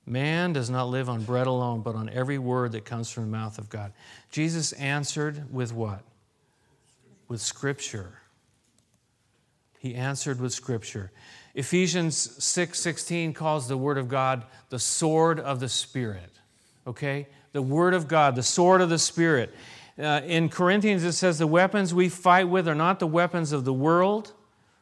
Man 0.05 0.53
does 0.53 0.69
not 0.69 0.89
live 0.89 1.09
on 1.09 1.23
bread 1.23 1.47
alone, 1.47 1.81
but 1.81 1.95
on 1.95 2.09
every 2.09 2.37
word 2.37 2.73
that 2.73 2.85
comes 2.85 3.09
from 3.09 3.23
the 3.23 3.29
mouth 3.37 3.57
of 3.57 3.69
God. 3.69 3.93
Jesus 4.29 4.73
answered 4.73 5.51
with 5.51 5.73
what? 5.73 6.03
With 7.27 7.41
Scripture. 7.41 8.19
He 9.83 9.95
answered 9.95 10.39
with 10.39 10.53
scripture. 10.53 11.11
Ephesians 11.55 12.41
6 12.41 12.79
16 12.79 13.33
calls 13.33 13.67
the 13.67 13.75
word 13.75 13.97
of 13.97 14.07
God 14.07 14.45
the 14.69 14.79
sword 14.79 15.41
of 15.41 15.59
the 15.59 15.67
Spirit. 15.67 16.31
Okay? 16.87 17.27
The 17.51 17.61
word 17.61 17.93
of 17.93 18.07
God, 18.07 18.35
the 18.35 18.43
sword 18.43 18.79
of 18.79 18.87
the 18.87 18.97
Spirit. 18.97 19.53
Uh, 19.97 20.21
in 20.25 20.49
Corinthians, 20.49 21.03
it 21.03 21.13
says 21.13 21.37
the 21.37 21.47
weapons 21.47 21.93
we 21.93 22.09
fight 22.09 22.49
with 22.49 22.67
are 22.67 22.75
not 22.75 22.99
the 22.99 23.07
weapons 23.07 23.51
of 23.51 23.63
the 23.63 23.73
world. 23.73 24.33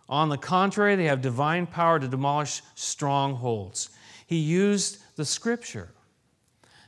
On 0.07 0.29
the 0.29 0.37
contrary, 0.37 0.95
they 0.95 1.05
have 1.05 1.21
divine 1.21 1.67
power 1.67 1.99
to 1.99 2.07
demolish 2.07 2.61
strongholds. 2.75 3.89
He 4.25 4.37
used 4.37 4.99
the 5.15 5.25
scripture. 5.25 5.89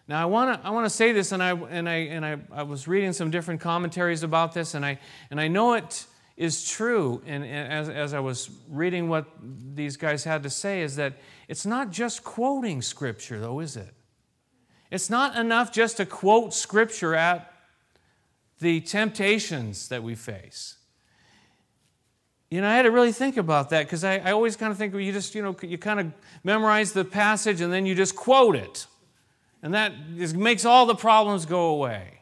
Now, 0.08 0.22
I 0.22 0.26
want 0.26 0.62
to 0.62 0.68
I 0.68 0.72
wanna 0.72 0.90
say 0.90 1.12
this, 1.12 1.32
and, 1.32 1.42
I, 1.42 1.52
and, 1.52 1.88
I, 1.88 1.96
and 1.96 2.26
I, 2.26 2.38
I 2.52 2.64
was 2.64 2.88
reading 2.88 3.14
some 3.14 3.32
different 3.32 3.62
commentaries 3.62 4.24
about 4.24 4.54
this, 4.54 4.74
and 4.74 4.86
I, 4.86 5.00
and 5.30 5.40
I 5.40 5.48
know 5.48 5.74
it 5.74 6.06
is 6.36 6.70
true, 6.70 7.22
and, 7.26 7.46
as, 7.46 7.90
as 7.90 8.14
I 8.14 8.20
was 8.20 8.50
reading 8.70 9.08
what 9.08 9.26
these 9.42 9.98
guys 9.98 10.24
had 10.24 10.44
to 10.44 10.50
say, 10.50 10.82
is 10.82 10.96
that 10.96 11.14
it's 11.48 11.66
not 11.66 11.92
just 11.92 12.24
quoting 12.24 12.82
Scripture, 12.82 13.40
though, 13.40 13.60
is 13.60 13.78
it? 13.78 13.94
It's 14.92 15.10
not 15.10 15.38
enough 15.38 15.72
just 15.72 15.98
to 15.98 16.06
quote 16.06 16.54
Scripture 16.54 17.16
at 17.16 17.53
the 18.60 18.82
temptations 18.82 19.90
that 19.90 20.04
we 20.04 20.16
face. 20.16 20.78
You 22.50 22.62
know, 22.62 22.70
I 22.70 22.76
had 22.76 22.84
to 22.84 22.92
really 22.92 23.12
think 23.12 23.38
about 23.38 23.72
that 23.72 23.86
because 23.86 24.04
I, 24.04 24.18
I, 24.18 24.32
always 24.32 24.56
kind 24.56 24.72
of 24.72 24.78
think 24.78 24.94
well, 24.94 25.02
you 25.02 25.12
just, 25.12 25.34
you 25.34 25.42
know, 25.42 25.56
you 25.64 25.80
kind 25.80 26.00
of 26.00 26.14
memorize 26.44 26.92
the 26.92 27.04
passage 27.04 27.62
and 27.62 27.74
then 27.74 27.86
you 27.88 27.96
just 27.96 28.16
quote 28.16 28.56
it. 28.56 28.86
And 29.64 29.74
that 29.74 29.94
makes 30.36 30.64
all 30.64 30.86
the 30.86 30.94
problems 30.94 31.46
go 31.46 31.70
away. 31.70 32.20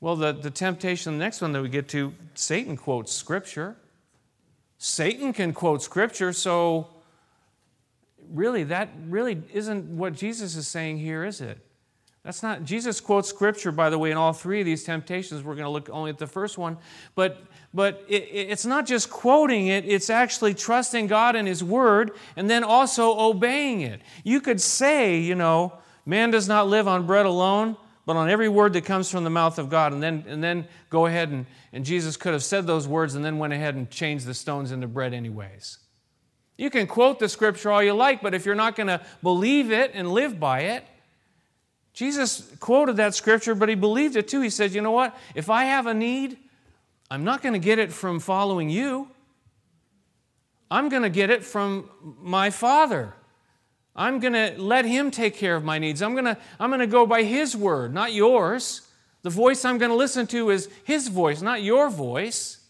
Well, 0.00 0.16
the, 0.16 0.32
the 0.32 0.50
temptation, 0.50 1.12
the 1.14 1.18
next 1.18 1.40
one 1.40 1.52
that 1.52 1.62
we 1.62 1.68
get 1.68 1.88
to, 1.90 2.12
Satan 2.34 2.76
quotes 2.76 3.12
Scripture. 3.12 3.76
Satan 4.78 5.32
can 5.32 5.52
quote 5.52 5.82
Scripture, 5.82 6.32
so 6.32 6.88
really, 8.30 8.64
that 8.64 8.88
really 9.08 9.42
isn't 9.52 9.96
what 9.96 10.14
Jesus 10.14 10.56
is 10.56 10.66
saying 10.66 10.98
here, 10.98 11.24
is 11.24 11.40
it? 11.40 11.58
That's 12.22 12.42
not, 12.42 12.64
Jesus 12.64 13.00
quotes 13.00 13.28
Scripture, 13.28 13.72
by 13.72 13.88
the 13.88 13.98
way, 13.98 14.10
in 14.10 14.18
all 14.18 14.34
three 14.34 14.60
of 14.60 14.66
these 14.66 14.84
temptations. 14.84 15.42
We're 15.42 15.54
going 15.54 15.64
to 15.64 15.70
look 15.70 15.88
only 15.88 16.10
at 16.10 16.18
the 16.18 16.26
first 16.26 16.58
one. 16.58 16.76
But, 17.14 17.42
but 17.72 18.04
it, 18.08 18.28
it's 18.32 18.66
not 18.66 18.86
just 18.86 19.08
quoting 19.08 19.68
it, 19.68 19.86
it's 19.86 20.10
actually 20.10 20.52
trusting 20.54 21.06
God 21.06 21.34
and 21.34 21.48
His 21.48 21.64
Word 21.64 22.12
and 22.36 22.50
then 22.50 22.62
also 22.62 23.18
obeying 23.18 23.80
it. 23.80 24.02
You 24.22 24.42
could 24.42 24.60
say, 24.60 25.18
you 25.18 25.34
know, 25.34 25.78
man 26.04 26.30
does 26.30 26.46
not 26.46 26.68
live 26.68 26.86
on 26.86 27.06
bread 27.06 27.24
alone, 27.24 27.76
but 28.04 28.16
on 28.16 28.28
every 28.28 28.48
word 28.48 28.72
that 28.74 28.84
comes 28.84 29.10
from 29.10 29.24
the 29.24 29.30
mouth 29.30 29.58
of 29.58 29.70
God. 29.70 29.92
And 29.92 30.02
then, 30.02 30.24
and 30.26 30.42
then 30.42 30.66
go 30.90 31.06
ahead 31.06 31.30
and, 31.30 31.46
and 31.72 31.84
Jesus 31.84 32.16
could 32.16 32.32
have 32.32 32.42
said 32.42 32.66
those 32.66 32.88
words 32.88 33.14
and 33.14 33.24
then 33.24 33.38
went 33.38 33.52
ahead 33.52 33.76
and 33.76 33.88
changed 33.88 34.26
the 34.26 34.34
stones 34.34 34.72
into 34.72 34.88
bread, 34.88 35.14
anyways. 35.14 35.78
You 36.58 36.68
can 36.68 36.86
quote 36.86 37.18
the 37.18 37.28
scripture 37.28 37.70
all 37.70 37.82
you 37.82 37.94
like, 37.94 38.20
but 38.20 38.34
if 38.34 38.44
you're 38.44 38.54
not 38.54 38.76
going 38.76 38.88
to 38.88 39.00
believe 39.22 39.70
it 39.70 39.92
and 39.94 40.10
live 40.10 40.38
by 40.38 40.60
it, 40.60 40.84
Jesus 42.00 42.50
quoted 42.60 42.96
that 42.96 43.14
scripture, 43.14 43.54
but 43.54 43.68
he 43.68 43.74
believed 43.74 44.16
it 44.16 44.26
too. 44.26 44.40
He 44.40 44.48
said, 44.48 44.72
You 44.72 44.80
know 44.80 44.90
what? 44.90 45.14
If 45.34 45.50
I 45.50 45.64
have 45.64 45.86
a 45.86 45.92
need, 45.92 46.38
I'm 47.10 47.24
not 47.24 47.42
going 47.42 47.52
to 47.52 47.58
get 47.58 47.78
it 47.78 47.92
from 47.92 48.20
following 48.20 48.70
you. 48.70 49.10
I'm 50.70 50.88
going 50.88 51.02
to 51.02 51.10
get 51.10 51.28
it 51.28 51.44
from 51.44 51.90
my 52.22 52.48
Father. 52.48 53.12
I'm 53.94 54.18
going 54.18 54.32
to 54.32 54.54
let 54.56 54.86
Him 54.86 55.10
take 55.10 55.36
care 55.36 55.54
of 55.54 55.62
my 55.62 55.78
needs. 55.78 56.00
I'm 56.00 56.14
going 56.14 56.24
to, 56.24 56.38
I'm 56.58 56.70
going 56.70 56.80
to 56.80 56.86
go 56.86 57.04
by 57.04 57.22
His 57.22 57.54
word, 57.54 57.92
not 57.92 58.14
yours. 58.14 58.80
The 59.20 59.28
voice 59.28 59.66
I'm 59.66 59.76
going 59.76 59.90
to 59.90 59.94
listen 59.94 60.26
to 60.28 60.48
is 60.48 60.70
His 60.84 61.08
voice, 61.08 61.42
not 61.42 61.62
your 61.62 61.90
voice. 61.90 62.60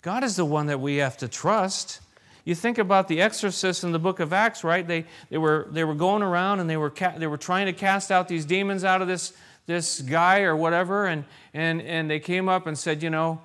God 0.00 0.24
is 0.24 0.36
the 0.36 0.46
one 0.46 0.68
that 0.68 0.80
we 0.80 0.96
have 0.96 1.18
to 1.18 1.28
trust. 1.28 2.00
You 2.46 2.54
think 2.54 2.78
about 2.78 3.08
the 3.08 3.20
exorcists 3.20 3.82
in 3.82 3.90
the 3.90 3.98
book 3.98 4.20
of 4.20 4.32
Acts, 4.32 4.62
right? 4.62 4.86
They, 4.86 5.04
they, 5.30 5.36
were, 5.36 5.66
they 5.68 5.82
were 5.82 5.96
going 5.96 6.22
around 6.22 6.60
and 6.60 6.70
they 6.70 6.76
were, 6.76 6.90
ca- 6.90 7.14
they 7.18 7.26
were 7.26 7.36
trying 7.36 7.66
to 7.66 7.72
cast 7.72 8.12
out 8.12 8.28
these 8.28 8.44
demons 8.44 8.84
out 8.84 9.02
of 9.02 9.08
this, 9.08 9.32
this 9.66 10.00
guy 10.00 10.42
or 10.42 10.54
whatever, 10.54 11.06
and, 11.06 11.24
and, 11.52 11.82
and 11.82 12.08
they 12.08 12.20
came 12.20 12.48
up 12.48 12.68
and 12.68 12.78
said, 12.78 13.02
you 13.02 13.10
know, 13.10 13.40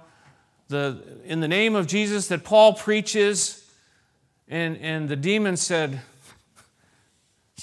the, 0.68 1.02
in 1.26 1.40
the 1.40 1.48
name 1.48 1.74
of 1.74 1.88
Jesus 1.88 2.28
that 2.28 2.44
Paul 2.44 2.76
preaches, 2.76 3.68
and, 4.48 4.78
and 4.78 5.10
the 5.10 5.16
demon 5.16 5.58
said, 5.58 6.00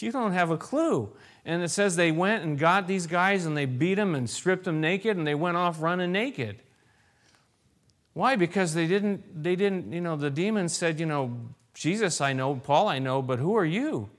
You 0.01 0.11
don't 0.11 0.33
have 0.33 0.51
a 0.51 0.57
clue. 0.57 1.09
And 1.45 1.63
it 1.63 1.69
says 1.69 1.95
they 1.95 2.11
went 2.11 2.43
and 2.43 2.59
got 2.59 2.89
these 2.89 3.07
guys 3.07 3.47
and 3.47 3.57
they 3.57 3.65
beat 3.65 3.95
them 3.95 4.17
and 4.17 4.29
stripped 4.29 4.65
them 4.65 4.81
naked 4.81 5.17
and 5.17 5.27
they 5.27 5.37
went 5.37 5.57
off 5.57 5.81
running 5.81 6.11
naked. 6.11 6.61
Why? 8.15 8.37
Because 8.37 8.75
they 8.75 8.87
didn't, 8.87 9.43
they 9.43 9.57
didn't, 9.57 9.93
you 9.93 10.01
know, 10.01 10.17
the 10.17 10.31
demons 10.31 10.77
said, 10.77 10.99
you 10.99 11.07
know, 11.07 11.37
Jesus 11.75 12.21
I 12.21 12.33
know, 12.33 12.57
Paul 12.57 12.89
I 12.89 12.99
know, 12.99 13.23
but 13.23 13.39
who 13.39 13.57
are 13.57 13.65
you? 13.65 14.11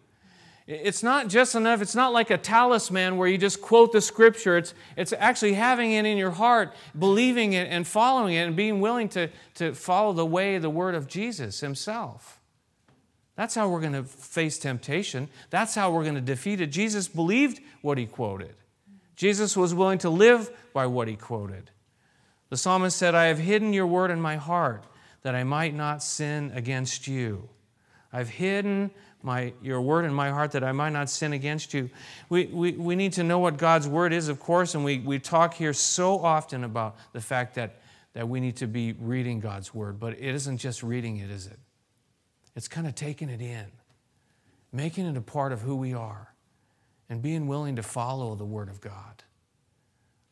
It's 0.66 1.02
not 1.02 1.30
just 1.30 1.56
enough, 1.56 1.82
it's 1.82 1.96
not 1.96 2.14
like 2.14 2.30
a 2.30 2.38
talisman 2.38 3.18
where 3.18 3.28
you 3.28 3.40
just 3.40 3.60
quote 3.60 3.92
the 3.92 4.02
scripture. 4.02 4.56
It's, 4.56 4.76
it's 4.96 5.14
actually 5.14 5.54
having 5.54 5.94
it 5.94 6.06
in 6.06 6.16
your 6.16 6.30
heart, 6.30 6.76
believing 6.98 7.54
it 7.54 7.68
and 7.72 7.88
following 7.88 8.36
it, 8.36 8.42
and 8.46 8.56
being 8.56 8.80
willing 8.80 9.10
to, 9.10 9.30
to 9.56 9.74
follow 9.74 10.14
the 10.14 10.28
way, 10.28 10.60
the 10.60 10.70
word 10.70 10.94
of 10.94 11.08
Jesus 11.08 11.60
himself. 11.60 12.40
That's 13.36 13.56
how 13.56 13.68
we're 13.68 13.82
going 13.82 13.94
to 13.94 14.04
face 14.04 14.60
temptation. 14.60 15.30
That's 15.50 15.74
how 15.74 15.92
we're 15.92 16.04
going 16.04 16.16
to 16.16 16.22
defeat 16.22 16.62
it. 16.62 16.68
Jesus 16.68 17.08
believed 17.08 17.62
what 17.82 17.98
he 17.98 18.06
quoted, 18.06 18.54
Jesus 19.16 19.58
was 19.58 19.74
willing 19.74 19.98
to 20.00 20.10
live 20.10 20.52
by 20.72 20.86
what 20.86 21.08
he 21.08 21.16
quoted. 21.16 21.72
The 22.50 22.58
psalmist 22.58 22.98
said, 22.98 23.16
I 23.16 23.26
have 23.26 23.40
hidden 23.40 23.74
your 23.74 23.88
word 23.88 24.12
in 24.12 24.20
my 24.20 24.36
heart 24.36 24.84
that 25.22 25.36
I 25.36 25.44
might 25.44 25.76
not 25.76 26.02
sin 26.02 26.52
against 26.56 27.08
you. 27.08 27.50
I've 28.12 28.30
hidden 28.30 28.92
my, 29.22 29.54
your 29.62 29.82
word 29.82 30.06
in 30.06 30.14
my 30.14 30.30
heart 30.30 30.52
that 30.54 30.64
I 30.64 30.72
might 30.72 30.92
not 30.92 31.10
sin 31.10 31.34
against 31.34 31.74
you. 31.74 31.90
We, 32.30 32.46
we, 32.46 32.72
we 32.72 32.96
need 32.96 33.14
to 33.14 33.24
know 33.24 33.40
what 33.40 33.58
God's 33.58 33.88
word 33.88 34.14
is, 34.14 34.30
of 34.30 34.40
course, 34.40 34.76
and 34.76 34.84
we, 34.84 35.00
we 35.00 35.20
talk 35.20 35.54
here 35.54 35.74
so 35.74 36.20
often 36.20 36.64
about 36.64 36.96
the 37.14 37.22
fact 37.22 37.56
that, 37.56 37.82
that 38.14 38.28
we 38.28 38.40
need 38.40 38.56
to 38.58 38.68
be 38.68 38.94
reading 38.94 39.40
God's 39.40 39.74
word, 39.74 40.00
but 40.00 40.14
it 40.14 40.36
isn't 40.36 40.58
just 40.58 40.82
reading 40.82 41.18
it, 41.18 41.30
is 41.30 41.48
it? 41.48 41.60
It's 42.56 42.68
kind 42.68 42.88
of 42.88 42.96
taking 42.96 43.30
it 43.30 43.42
in, 43.42 43.66
making 44.72 45.06
it 45.06 45.18
a 45.18 45.22
part 45.22 45.52
of 45.52 45.62
who 45.62 45.76
we 45.76 45.94
are, 45.94 46.34
and 47.10 47.22
being 47.22 47.48
willing 47.48 47.76
to 47.76 47.84
follow 47.84 48.36
the 48.36 48.46
word 48.46 48.70
of 48.70 48.80
God. 48.80 49.24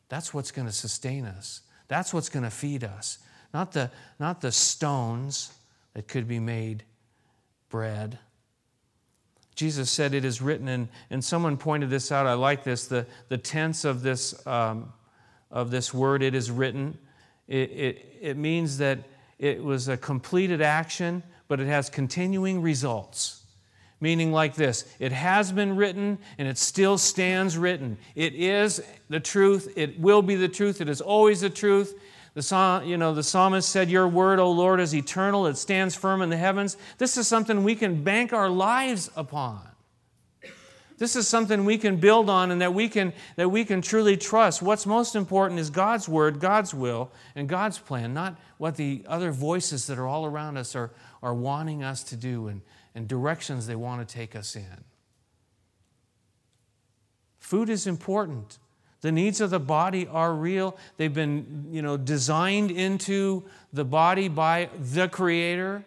That's 0.08 0.32
what's 0.32 0.50
going 0.50 0.66
to 0.66 0.72
sustain 0.72 1.26
us. 1.26 1.60
That's 1.88 2.12
what's 2.12 2.28
going 2.28 2.44
to 2.44 2.50
feed 2.50 2.84
us, 2.84 3.18
not 3.52 3.72
the, 3.72 3.90
not 4.20 4.40
the 4.40 4.52
stones 4.52 5.52
that 5.94 6.06
could 6.06 6.28
be 6.28 6.38
made 6.38 6.84
bread. 7.70 8.18
Jesus 9.54 9.90
said, 9.90 10.14
It 10.14 10.24
is 10.24 10.40
written, 10.40 10.68
and, 10.68 10.88
and 11.10 11.24
someone 11.24 11.56
pointed 11.56 11.90
this 11.90 12.12
out. 12.12 12.26
I 12.26 12.34
like 12.34 12.62
this. 12.62 12.86
The, 12.86 13.06
the 13.28 13.38
tense 13.38 13.84
of 13.84 14.02
this, 14.02 14.46
um, 14.46 14.92
of 15.50 15.70
this 15.70 15.92
word, 15.92 16.22
it 16.22 16.34
is 16.34 16.50
written, 16.50 16.96
it, 17.48 17.70
it, 17.70 18.18
it 18.20 18.36
means 18.36 18.78
that 18.78 18.98
it 19.38 19.62
was 19.62 19.88
a 19.88 19.96
completed 19.96 20.60
action, 20.60 21.22
but 21.48 21.60
it 21.60 21.66
has 21.66 21.88
continuing 21.88 22.60
results 22.60 23.37
meaning 24.00 24.32
like 24.32 24.54
this 24.54 24.84
it 24.98 25.12
has 25.12 25.52
been 25.52 25.76
written 25.76 26.18
and 26.38 26.48
it 26.48 26.58
still 26.58 26.98
stands 26.98 27.56
written. 27.56 27.98
It 28.14 28.34
is 28.34 28.82
the 29.08 29.20
truth. 29.20 29.72
It 29.76 29.98
will 29.98 30.22
be 30.22 30.36
the 30.36 30.48
truth. 30.48 30.80
It 30.80 30.88
is 30.88 31.00
always 31.00 31.40
the 31.40 31.50
truth. 31.50 31.98
The, 32.34 32.82
you 32.84 32.96
know, 32.96 33.14
the 33.14 33.22
psalmist 33.22 33.68
said 33.68 33.90
your 33.90 34.06
word 34.06 34.38
o 34.38 34.50
lord 34.50 34.80
is 34.80 34.94
eternal. 34.94 35.46
It 35.46 35.56
stands 35.56 35.94
firm 35.94 36.22
in 36.22 36.30
the 36.30 36.36
heavens. 36.36 36.76
This 36.98 37.16
is 37.16 37.26
something 37.26 37.64
we 37.64 37.74
can 37.74 38.04
bank 38.04 38.32
our 38.32 38.48
lives 38.48 39.10
upon. 39.16 39.60
This 40.98 41.14
is 41.14 41.28
something 41.28 41.64
we 41.64 41.78
can 41.78 41.96
build 41.96 42.28
on 42.28 42.50
and 42.50 42.60
that 42.60 42.74
we 42.74 42.88
can 42.88 43.12
that 43.36 43.48
we 43.48 43.64
can 43.64 43.80
truly 43.80 44.16
trust. 44.16 44.62
What's 44.62 44.84
most 44.84 45.14
important 45.14 45.60
is 45.60 45.70
god's 45.70 46.08
word 46.08 46.40
god's 46.40 46.74
will 46.74 47.10
and 47.36 47.48
god's 47.48 47.78
plan 47.78 48.14
not 48.14 48.36
what 48.58 48.76
the 48.76 49.04
other 49.06 49.30
voices 49.30 49.86
that 49.86 49.96
are 49.98 50.08
all 50.08 50.26
around 50.26 50.56
us 50.56 50.74
are, 50.74 50.90
are 51.22 51.34
wanting 51.34 51.84
us 51.84 52.02
to 52.04 52.16
do 52.16 52.48
and 52.48 52.62
and 52.98 53.06
directions 53.06 53.68
they 53.68 53.76
want 53.76 54.06
to 54.06 54.12
take 54.12 54.34
us 54.34 54.56
in. 54.56 54.84
Food 57.38 57.68
is 57.68 57.86
important. 57.86 58.58
The 59.02 59.12
needs 59.12 59.40
of 59.40 59.50
the 59.50 59.60
body 59.60 60.08
are 60.08 60.34
real. 60.34 60.76
They've 60.96 61.14
been, 61.14 61.68
you 61.70 61.80
know, 61.80 61.96
designed 61.96 62.72
into 62.72 63.44
the 63.72 63.84
body 63.84 64.26
by 64.26 64.68
the 64.76 65.08
creator. 65.08 65.84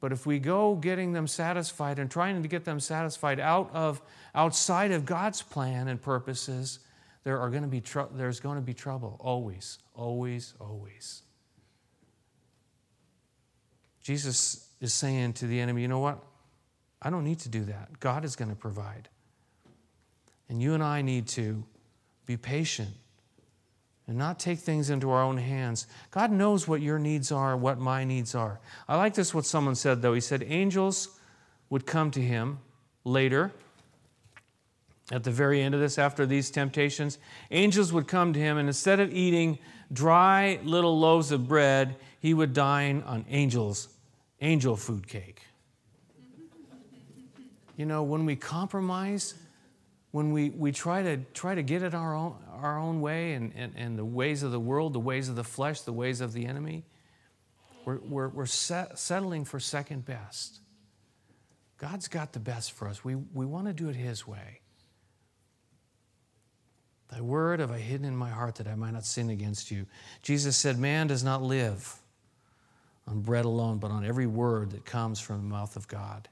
But 0.00 0.10
if 0.10 0.26
we 0.26 0.40
go 0.40 0.74
getting 0.74 1.12
them 1.12 1.28
satisfied 1.28 2.00
and 2.00 2.10
trying 2.10 2.42
to 2.42 2.48
get 2.48 2.64
them 2.64 2.80
satisfied 2.80 3.38
out 3.38 3.70
of 3.72 4.02
outside 4.34 4.90
of 4.90 5.06
God's 5.06 5.40
plan 5.40 5.86
and 5.86 6.02
purposes, 6.02 6.80
there 7.22 7.38
are 7.38 7.48
going 7.48 7.62
to 7.62 7.68
be 7.68 7.80
tr- 7.80 8.10
there's 8.12 8.40
going 8.40 8.56
to 8.56 8.60
be 8.60 8.74
trouble 8.74 9.16
always, 9.20 9.78
always, 9.94 10.54
always. 10.60 11.22
Jesus 14.02 14.63
is 14.84 14.94
saying 14.94 15.32
to 15.34 15.46
the 15.46 15.60
enemy, 15.60 15.82
you 15.82 15.88
know 15.88 15.98
what? 15.98 16.22
I 17.02 17.10
don't 17.10 17.24
need 17.24 17.40
to 17.40 17.48
do 17.48 17.64
that. 17.64 18.00
God 18.00 18.24
is 18.24 18.36
going 18.36 18.50
to 18.50 18.56
provide. 18.56 19.08
And 20.48 20.62
you 20.62 20.74
and 20.74 20.82
I 20.82 21.02
need 21.02 21.26
to 21.28 21.64
be 22.26 22.36
patient 22.36 22.90
and 24.06 24.16
not 24.16 24.38
take 24.38 24.58
things 24.58 24.90
into 24.90 25.10
our 25.10 25.22
own 25.22 25.38
hands. 25.38 25.86
God 26.10 26.30
knows 26.30 26.68
what 26.68 26.80
your 26.80 26.98
needs 26.98 27.32
are, 27.32 27.56
what 27.56 27.78
my 27.78 28.04
needs 28.04 28.34
are. 28.34 28.60
I 28.88 28.96
like 28.96 29.14
this 29.14 29.34
what 29.34 29.46
someone 29.46 29.74
said 29.74 30.02
though. 30.02 30.14
He 30.14 30.20
said 30.20 30.44
angels 30.46 31.18
would 31.70 31.86
come 31.86 32.10
to 32.12 32.20
him 32.20 32.58
later 33.04 33.52
at 35.10 35.24
the 35.24 35.30
very 35.30 35.60
end 35.62 35.74
of 35.74 35.80
this 35.80 35.98
after 35.98 36.26
these 36.26 36.50
temptations. 36.50 37.18
Angels 37.50 37.92
would 37.92 38.06
come 38.06 38.32
to 38.32 38.40
him 38.40 38.58
and 38.58 38.68
instead 38.68 39.00
of 39.00 39.12
eating 39.12 39.58
dry 39.92 40.58
little 40.62 40.98
loaves 40.98 41.30
of 41.32 41.48
bread, 41.48 41.96
he 42.20 42.34
would 42.34 42.52
dine 42.52 43.02
on 43.06 43.24
angels 43.28 43.88
angel 44.44 44.76
food 44.76 45.08
cake. 45.08 45.40
You 47.76 47.86
know, 47.86 48.04
when 48.04 48.24
we 48.24 48.36
compromise, 48.36 49.34
when 50.12 50.32
we, 50.32 50.50
we 50.50 50.70
try 50.70 51.02
to 51.02 51.16
try 51.32 51.54
to 51.56 51.62
get 51.62 51.82
it 51.82 51.94
our 51.94 52.14
own, 52.14 52.36
our 52.52 52.78
own 52.78 53.00
way 53.00 53.32
and, 53.32 53.52
and, 53.56 53.72
and 53.76 53.98
the 53.98 54.04
ways 54.04 54.42
of 54.44 54.52
the 54.52 54.60
world, 54.60 54.92
the 54.92 55.00
ways 55.00 55.28
of 55.28 55.34
the 55.34 55.42
flesh, 55.42 55.80
the 55.80 55.92
ways 55.92 56.20
of 56.20 56.32
the 56.32 56.46
enemy, 56.46 56.84
we're, 57.84 57.98
we're, 57.98 58.28
we're 58.28 58.46
set, 58.46 58.98
settling 58.98 59.44
for 59.44 59.58
second 59.58 60.04
best. 60.04 60.60
God's 61.78 62.06
got 62.06 62.32
the 62.32 62.38
best 62.38 62.72
for 62.72 62.86
us. 62.86 63.04
We, 63.04 63.16
we 63.16 63.44
want 63.44 63.66
to 63.66 63.72
do 63.72 63.88
it 63.88 63.96
His 63.96 64.26
way. 64.26 64.60
Thy 67.08 67.20
word 67.20 67.60
have 67.60 67.70
I 67.70 67.78
hidden 67.78 68.06
in 68.06 68.16
my 68.16 68.30
heart 68.30 68.56
that 68.56 68.68
I 68.68 68.74
might 68.76 68.92
not 68.92 69.04
sin 69.04 69.30
against 69.30 69.70
you. 69.70 69.86
Jesus 70.22 70.56
said, 70.56 70.78
Man 70.78 71.08
does 71.08 71.24
not 71.24 71.42
live 71.42 72.00
on 73.06 73.20
bread 73.20 73.44
alone, 73.44 73.78
but 73.78 73.90
on 73.90 74.04
every 74.04 74.26
word 74.26 74.70
that 74.72 74.84
comes 74.84 75.20
from 75.20 75.36
the 75.38 75.42
mouth 75.44 75.76
of 75.76 75.86
God. 75.88 76.28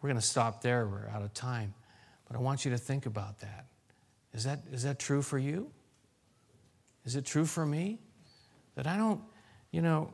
We're 0.00 0.08
going 0.08 0.20
to 0.20 0.26
stop 0.26 0.62
there. 0.62 0.86
We're 0.86 1.08
out 1.08 1.22
of 1.22 1.34
time. 1.34 1.74
But 2.28 2.36
I 2.36 2.40
want 2.40 2.64
you 2.64 2.70
to 2.70 2.78
think 2.78 3.06
about 3.06 3.40
that. 3.40 3.66
Is 4.32 4.44
that, 4.44 4.60
is 4.70 4.84
that 4.84 4.98
true 4.98 5.22
for 5.22 5.38
you? 5.38 5.70
Is 7.04 7.16
it 7.16 7.24
true 7.24 7.46
for 7.46 7.64
me? 7.64 7.98
That 8.76 8.86
I 8.86 8.96
don't, 8.96 9.20
you 9.72 9.82
know, 9.82 10.12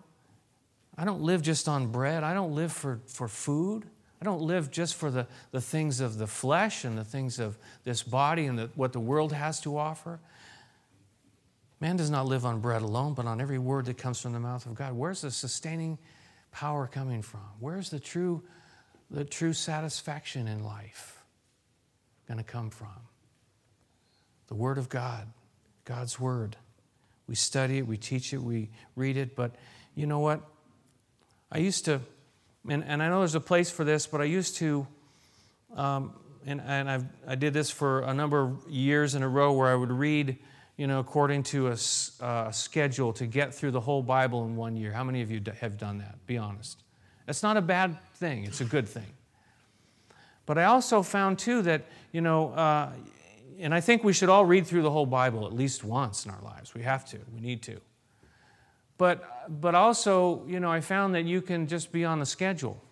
I 0.97 1.05
don't 1.05 1.23
live 1.23 1.43
just 1.43 1.69
on 1.69 1.89
bread. 1.89 2.23
I 2.23 2.33
don't 2.33 2.55
live 2.55 2.73
for, 2.73 3.01
for 3.07 3.29
food. 3.29 3.85
I 4.23 4.25
don't 4.25 4.41
live 4.41 4.71
just 4.71 4.95
for 4.95 5.11
the, 5.11 5.27
the 5.51 5.61
things 5.61 6.01
of 6.01 6.17
the 6.17 6.27
flesh 6.27 6.85
and 6.85 6.97
the 6.97 7.05
things 7.05 7.39
of 7.39 7.59
this 7.83 8.03
body 8.03 8.47
and 8.47 8.59
the, 8.59 8.71
what 8.75 8.93
the 8.93 9.01
world 9.01 9.33
has 9.33 9.61
to 9.63 9.77
offer. 9.77 10.21
Man 11.81 11.97
does 11.97 12.11
not 12.11 12.27
live 12.27 12.45
on 12.47 12.61
bread 12.61 12.83
alone, 12.83 13.15
but 13.15 13.27
on 13.27 13.41
every 13.41 13.59
word 13.59 13.87
that 13.87 13.99
comes 13.99 14.21
from 14.21 14.33
the 14.33 14.41
mouth 14.41 14.65
of 14.67 14.75
God. 14.75 14.95
Where's 14.95 15.21
the 15.23 15.31
sustaining 15.31 15.99
power 16.53 16.87
coming 16.87 17.23
from? 17.23 17.41
Where's 17.59 17.91
the 17.91 17.99
true, 17.99 18.43
the 19.11 19.25
true 19.25 19.53
satisfaction 19.53 20.47
in 20.47 20.65
life 20.65 21.23
going 22.29 22.39
to 22.39 22.45
come 22.45 22.71
from? 22.71 22.89
The 24.47 24.55
Word 24.55 24.79
of 24.79 24.89
God, 24.89 25.27
God's 25.85 26.21
Word. 26.21 26.57
We 27.27 27.35
study 27.35 27.79
it, 27.79 27.87
we 27.87 27.97
teach 27.97 28.33
it, 28.33 28.39
we 28.39 28.71
read 28.97 29.17
it, 29.17 29.35
but 29.35 29.57
you 29.95 30.07
know 30.07 30.21
what? 30.21 30.43
I 31.51 31.59
used 31.59 31.87
to, 31.87 32.01
and, 32.69 32.85
and 32.85 33.03
I 33.03 33.09
know 33.09 33.21
there's 33.21 33.35
a 33.35 33.41
place 33.41 33.71
for 33.71 33.85
this, 33.85 34.07
but 34.07 34.21
I 34.21 34.25
used 34.25 34.57
to, 34.57 34.87
um, 35.75 36.13
and, 36.47 36.61
and 36.61 36.91
I've, 36.91 37.05
I 37.27 37.35
did 37.35 37.55
this 37.55 37.71
for 37.71 38.01
a 38.01 38.13
number 38.13 38.41
of 38.41 38.69
years 38.69 39.15
in 39.15 39.23
a 39.23 39.29
row 39.29 39.53
where 39.53 39.69
I 39.69 39.75
would 39.75 39.91
read 39.91 40.39
you 40.77 40.87
know, 40.87 40.99
according 40.99 41.45
to 41.45 41.69
a 41.69 41.77
uh, 42.21 42.51
schedule 42.51 43.13
to 43.13 43.27
get 43.27 43.55
through 43.55 43.71
the 43.71 43.81
whole 43.81 44.03
Bible 44.03 44.45
in 44.45 44.57
one 44.57 44.77
year. 44.77 44.93
How 44.93 45.05
many 45.05 45.23
of 45.23 45.31
you 45.31 45.41
have 45.61 45.79
done 45.79 45.99
that? 45.99 46.27
Be 46.27 46.37
honest. 46.37 46.83
That's 47.27 47.43
not 47.43 47.57
a 47.57 47.63
bad 47.63 47.97
thing, 48.15 48.45
it's 48.45 48.61
a 48.61 48.65
good 48.65 48.89
thing. 48.89 49.07
But 50.47 50.59
I 50.59 50.65
also 50.65 51.03
found, 51.03 51.39
too, 51.39 51.63
that, 51.63 51.87
you 52.13 52.21
know, 52.21 52.51
uh, 52.51 52.91
and 53.59 53.73
I 53.73 53.81
think 53.81 54.05
we 54.05 54.13
should 54.13 54.29
all 54.29 54.45
read 54.45 54.67
through 54.67 54.83
the 54.83 54.91
whole 54.91 55.07
Bible 55.07 55.47
at 55.47 55.55
least 55.55 55.85
once 55.85 56.27
in 56.27 56.31
our 56.31 56.43
lives. 56.43 56.75
We 56.75 56.83
have 56.83 57.07
to, 57.07 57.19
we 57.33 57.41
need 57.41 57.63
to. 57.63 57.81
But, 58.99 59.61
but 59.61 59.75
also, 59.75 60.45
you 60.47 60.61
know, 60.61 60.71
I 60.71 60.81
found 60.81 61.15
that 61.15 61.25
you 61.25 61.41
can 61.41 61.67
just 61.67 61.93
be 61.93 62.05
on 62.05 62.21
the 62.21 62.27
schedule 62.27 62.83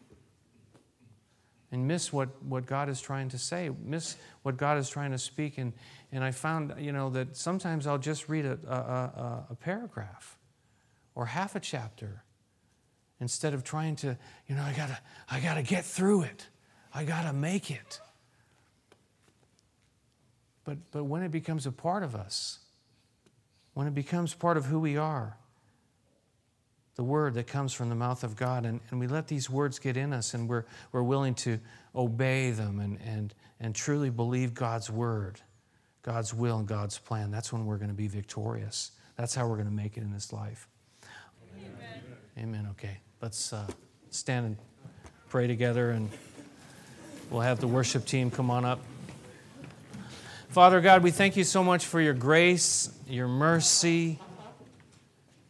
and 1.70 1.86
miss 1.86 2.12
what, 2.12 2.28
what 2.42 2.64
God 2.66 2.88
is 2.88 3.00
trying 3.00 3.28
to 3.30 3.38
say, 3.38 3.70
miss 3.84 4.16
what 4.42 4.56
God 4.56 4.78
is 4.78 4.88
trying 4.88 5.10
to 5.10 5.18
speak. 5.18 5.58
And, 5.58 5.72
and 6.12 6.22
I 6.22 6.30
found, 6.30 6.74
you 6.78 6.92
know, 6.92 7.08
that 7.10 7.36
sometimes 7.36 7.86
I'll 7.86 7.98
just 7.98 8.28
read 8.28 8.44
a, 8.44 8.58
a, 8.68 9.52
a, 9.52 9.54
paragraph 9.54 10.38
or 11.14 11.24
half 11.24 11.56
a 11.56 11.60
chapter 11.60 12.22
instead 13.18 13.54
of 13.54 13.64
trying 13.64 13.96
to, 13.96 14.18
you 14.46 14.54
know, 14.54 14.62
I 14.62 14.74
gotta, 14.76 14.98
I 15.30 15.40
gotta 15.40 15.62
get 15.62 15.86
through 15.86 16.22
it. 16.22 16.48
I 16.94 17.04
gotta 17.04 17.32
make 17.32 17.70
it. 17.70 18.00
But, 20.64 20.78
but 20.90 21.04
when 21.04 21.22
it 21.22 21.30
becomes 21.30 21.66
a 21.66 21.72
part 21.72 22.02
of 22.02 22.14
us, 22.14 22.58
when 23.72 23.86
it 23.86 23.94
becomes 23.94 24.34
part 24.34 24.58
of 24.58 24.66
who 24.66 24.78
we 24.78 24.98
are, 24.98 25.38
the 26.96 27.02
word 27.02 27.34
that 27.34 27.46
comes 27.46 27.72
from 27.72 27.88
the 27.88 27.94
mouth 27.94 28.22
of 28.22 28.36
God, 28.36 28.66
and, 28.66 28.80
and 28.90 29.00
we 29.00 29.06
let 29.06 29.28
these 29.28 29.48
words 29.48 29.78
get 29.78 29.96
in 29.96 30.12
us, 30.12 30.34
and 30.34 30.46
we're, 30.46 30.64
we're 30.92 31.02
willing 31.02 31.34
to 31.36 31.58
obey 31.94 32.50
them 32.50 32.80
and, 32.80 32.98
and, 33.00 33.34
and 33.58 33.74
truly 33.74 34.10
believe 34.10 34.52
God's 34.52 34.90
word, 34.90 35.40
God's 36.02 36.34
will, 36.34 36.58
and 36.58 36.66
God's 36.66 36.98
plan, 36.98 37.30
that's 37.30 37.52
when 37.52 37.64
we're 37.64 37.76
going 37.76 37.90
to 37.90 37.94
be 37.94 38.08
victorious. 38.08 38.90
That's 39.16 39.34
how 39.34 39.46
we're 39.46 39.56
going 39.56 39.68
to 39.68 39.72
make 39.74 39.96
it 39.96 40.02
in 40.02 40.12
this 40.12 40.32
life. 40.32 40.68
Amen. 41.56 42.02
Amen. 42.38 42.68
Okay. 42.72 42.98
Let's 43.20 43.52
uh, 43.52 43.66
stand 44.10 44.46
and 44.46 44.56
pray 45.28 45.46
together, 45.46 45.90
and 45.90 46.10
we'll 47.30 47.42
have 47.42 47.60
the 47.60 47.68
worship 47.68 48.04
team 48.04 48.30
come 48.30 48.50
on 48.50 48.64
up. 48.64 48.80
Father 50.48 50.80
God, 50.80 51.02
we 51.04 51.12
thank 51.12 51.36
you 51.36 51.44
so 51.44 51.62
much 51.62 51.86
for 51.86 52.00
your 52.00 52.14
grace, 52.14 52.90
your 53.06 53.28
mercy, 53.28 54.18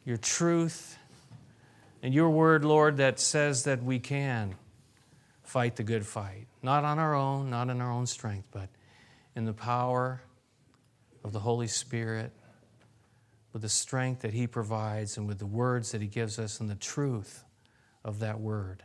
your 0.04 0.18
truth. 0.18 0.98
And 2.02 2.12
your 2.12 2.30
word, 2.30 2.64
Lord, 2.64 2.96
that 2.96 3.20
says 3.20 3.64
that 3.64 3.82
we 3.82 4.00
can 4.00 4.56
fight 5.44 5.76
the 5.76 5.84
good 5.84 6.04
fight, 6.04 6.46
not 6.60 6.84
on 6.84 6.98
our 6.98 7.14
own, 7.14 7.48
not 7.48 7.70
in 7.70 7.80
our 7.80 7.90
own 7.90 8.06
strength, 8.06 8.48
but 8.50 8.68
in 9.36 9.44
the 9.44 9.52
power 9.52 10.20
of 11.24 11.32
the 11.32 11.40
Holy 11.40 11.68
Spirit, 11.68 12.32
with 13.52 13.62
the 13.62 13.68
strength 13.68 14.22
that 14.22 14.32
He 14.32 14.46
provides, 14.46 15.16
and 15.16 15.26
with 15.26 15.38
the 15.38 15.46
words 15.46 15.92
that 15.92 16.00
He 16.00 16.08
gives 16.08 16.38
us, 16.38 16.60
and 16.60 16.68
the 16.70 16.74
truth 16.74 17.44
of 18.04 18.18
that 18.20 18.40
word 18.40 18.82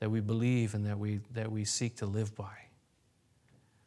that 0.00 0.10
we 0.10 0.20
believe 0.20 0.74
and 0.74 0.86
that 0.86 0.98
we, 0.98 1.20
that 1.32 1.50
we 1.50 1.64
seek 1.64 1.96
to 1.96 2.06
live 2.06 2.34
by. 2.34 2.54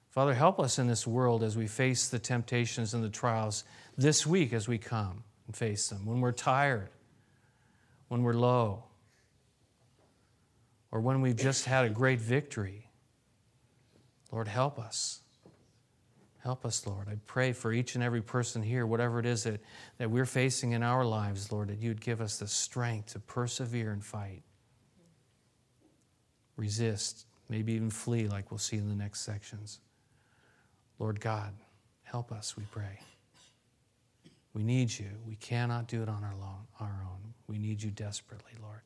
Father, 0.09 0.33
help 0.33 0.59
us 0.59 0.77
in 0.77 0.87
this 0.87 1.07
world 1.07 1.41
as 1.41 1.55
we 1.55 1.67
face 1.67 2.09
the 2.09 2.19
temptations 2.19 2.93
and 2.93 3.03
the 3.03 3.09
trials 3.09 3.63
this 3.97 4.27
week 4.27 4.51
as 4.51 4.67
we 4.67 4.77
come 4.77 5.23
and 5.47 5.55
face 5.55 5.87
them. 5.87 6.05
When 6.05 6.19
we're 6.19 6.33
tired, 6.33 6.89
when 8.09 8.23
we're 8.23 8.33
low, 8.33 8.83
or 10.91 10.99
when 10.99 11.21
we've 11.21 11.37
just 11.37 11.63
had 11.63 11.85
a 11.85 11.89
great 11.89 12.19
victory. 12.19 12.89
Lord, 14.31 14.49
help 14.49 14.77
us. 14.77 15.20
Help 16.43 16.65
us, 16.65 16.87
Lord. 16.87 17.07
I 17.07 17.17
pray 17.27 17.53
for 17.53 17.71
each 17.71 17.93
and 17.93 18.03
every 18.03 18.21
person 18.21 18.63
here, 18.63 18.87
whatever 18.87 19.19
it 19.19 19.27
is 19.27 19.43
that, 19.43 19.61
that 19.99 20.09
we're 20.09 20.25
facing 20.25 20.71
in 20.71 20.81
our 20.81 21.05
lives, 21.05 21.51
Lord, 21.51 21.69
that 21.69 21.79
you'd 21.79 22.01
give 22.01 22.19
us 22.19 22.37
the 22.37 22.47
strength 22.47 23.13
to 23.13 23.19
persevere 23.19 23.91
and 23.91 24.03
fight, 24.03 24.41
resist, 26.55 27.27
maybe 27.47 27.73
even 27.73 27.91
flee, 27.91 28.27
like 28.27 28.49
we'll 28.49 28.57
see 28.57 28.77
in 28.77 28.89
the 28.89 28.95
next 28.95 29.21
sections. 29.21 29.81
Lord 30.97 31.19
God, 31.19 31.53
help 32.03 32.31
us, 32.31 32.57
we 32.57 32.63
pray. 32.71 32.99
We 34.53 34.63
need 34.63 34.97
you. 34.97 35.09
We 35.25 35.35
cannot 35.35 35.87
do 35.87 36.01
it 36.01 36.09
on 36.09 36.23
our, 36.23 36.35
long, 36.35 36.67
our 36.79 37.05
own. 37.07 37.33
We 37.47 37.57
need 37.57 37.81
you 37.83 37.91
desperately, 37.91 38.53
Lord. 38.61 38.81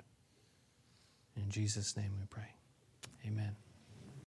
In 1.38 1.50
Jesus' 1.50 1.96
name 1.96 2.12
we 2.20 2.26
pray. 2.30 2.54
Amen. 3.26 3.56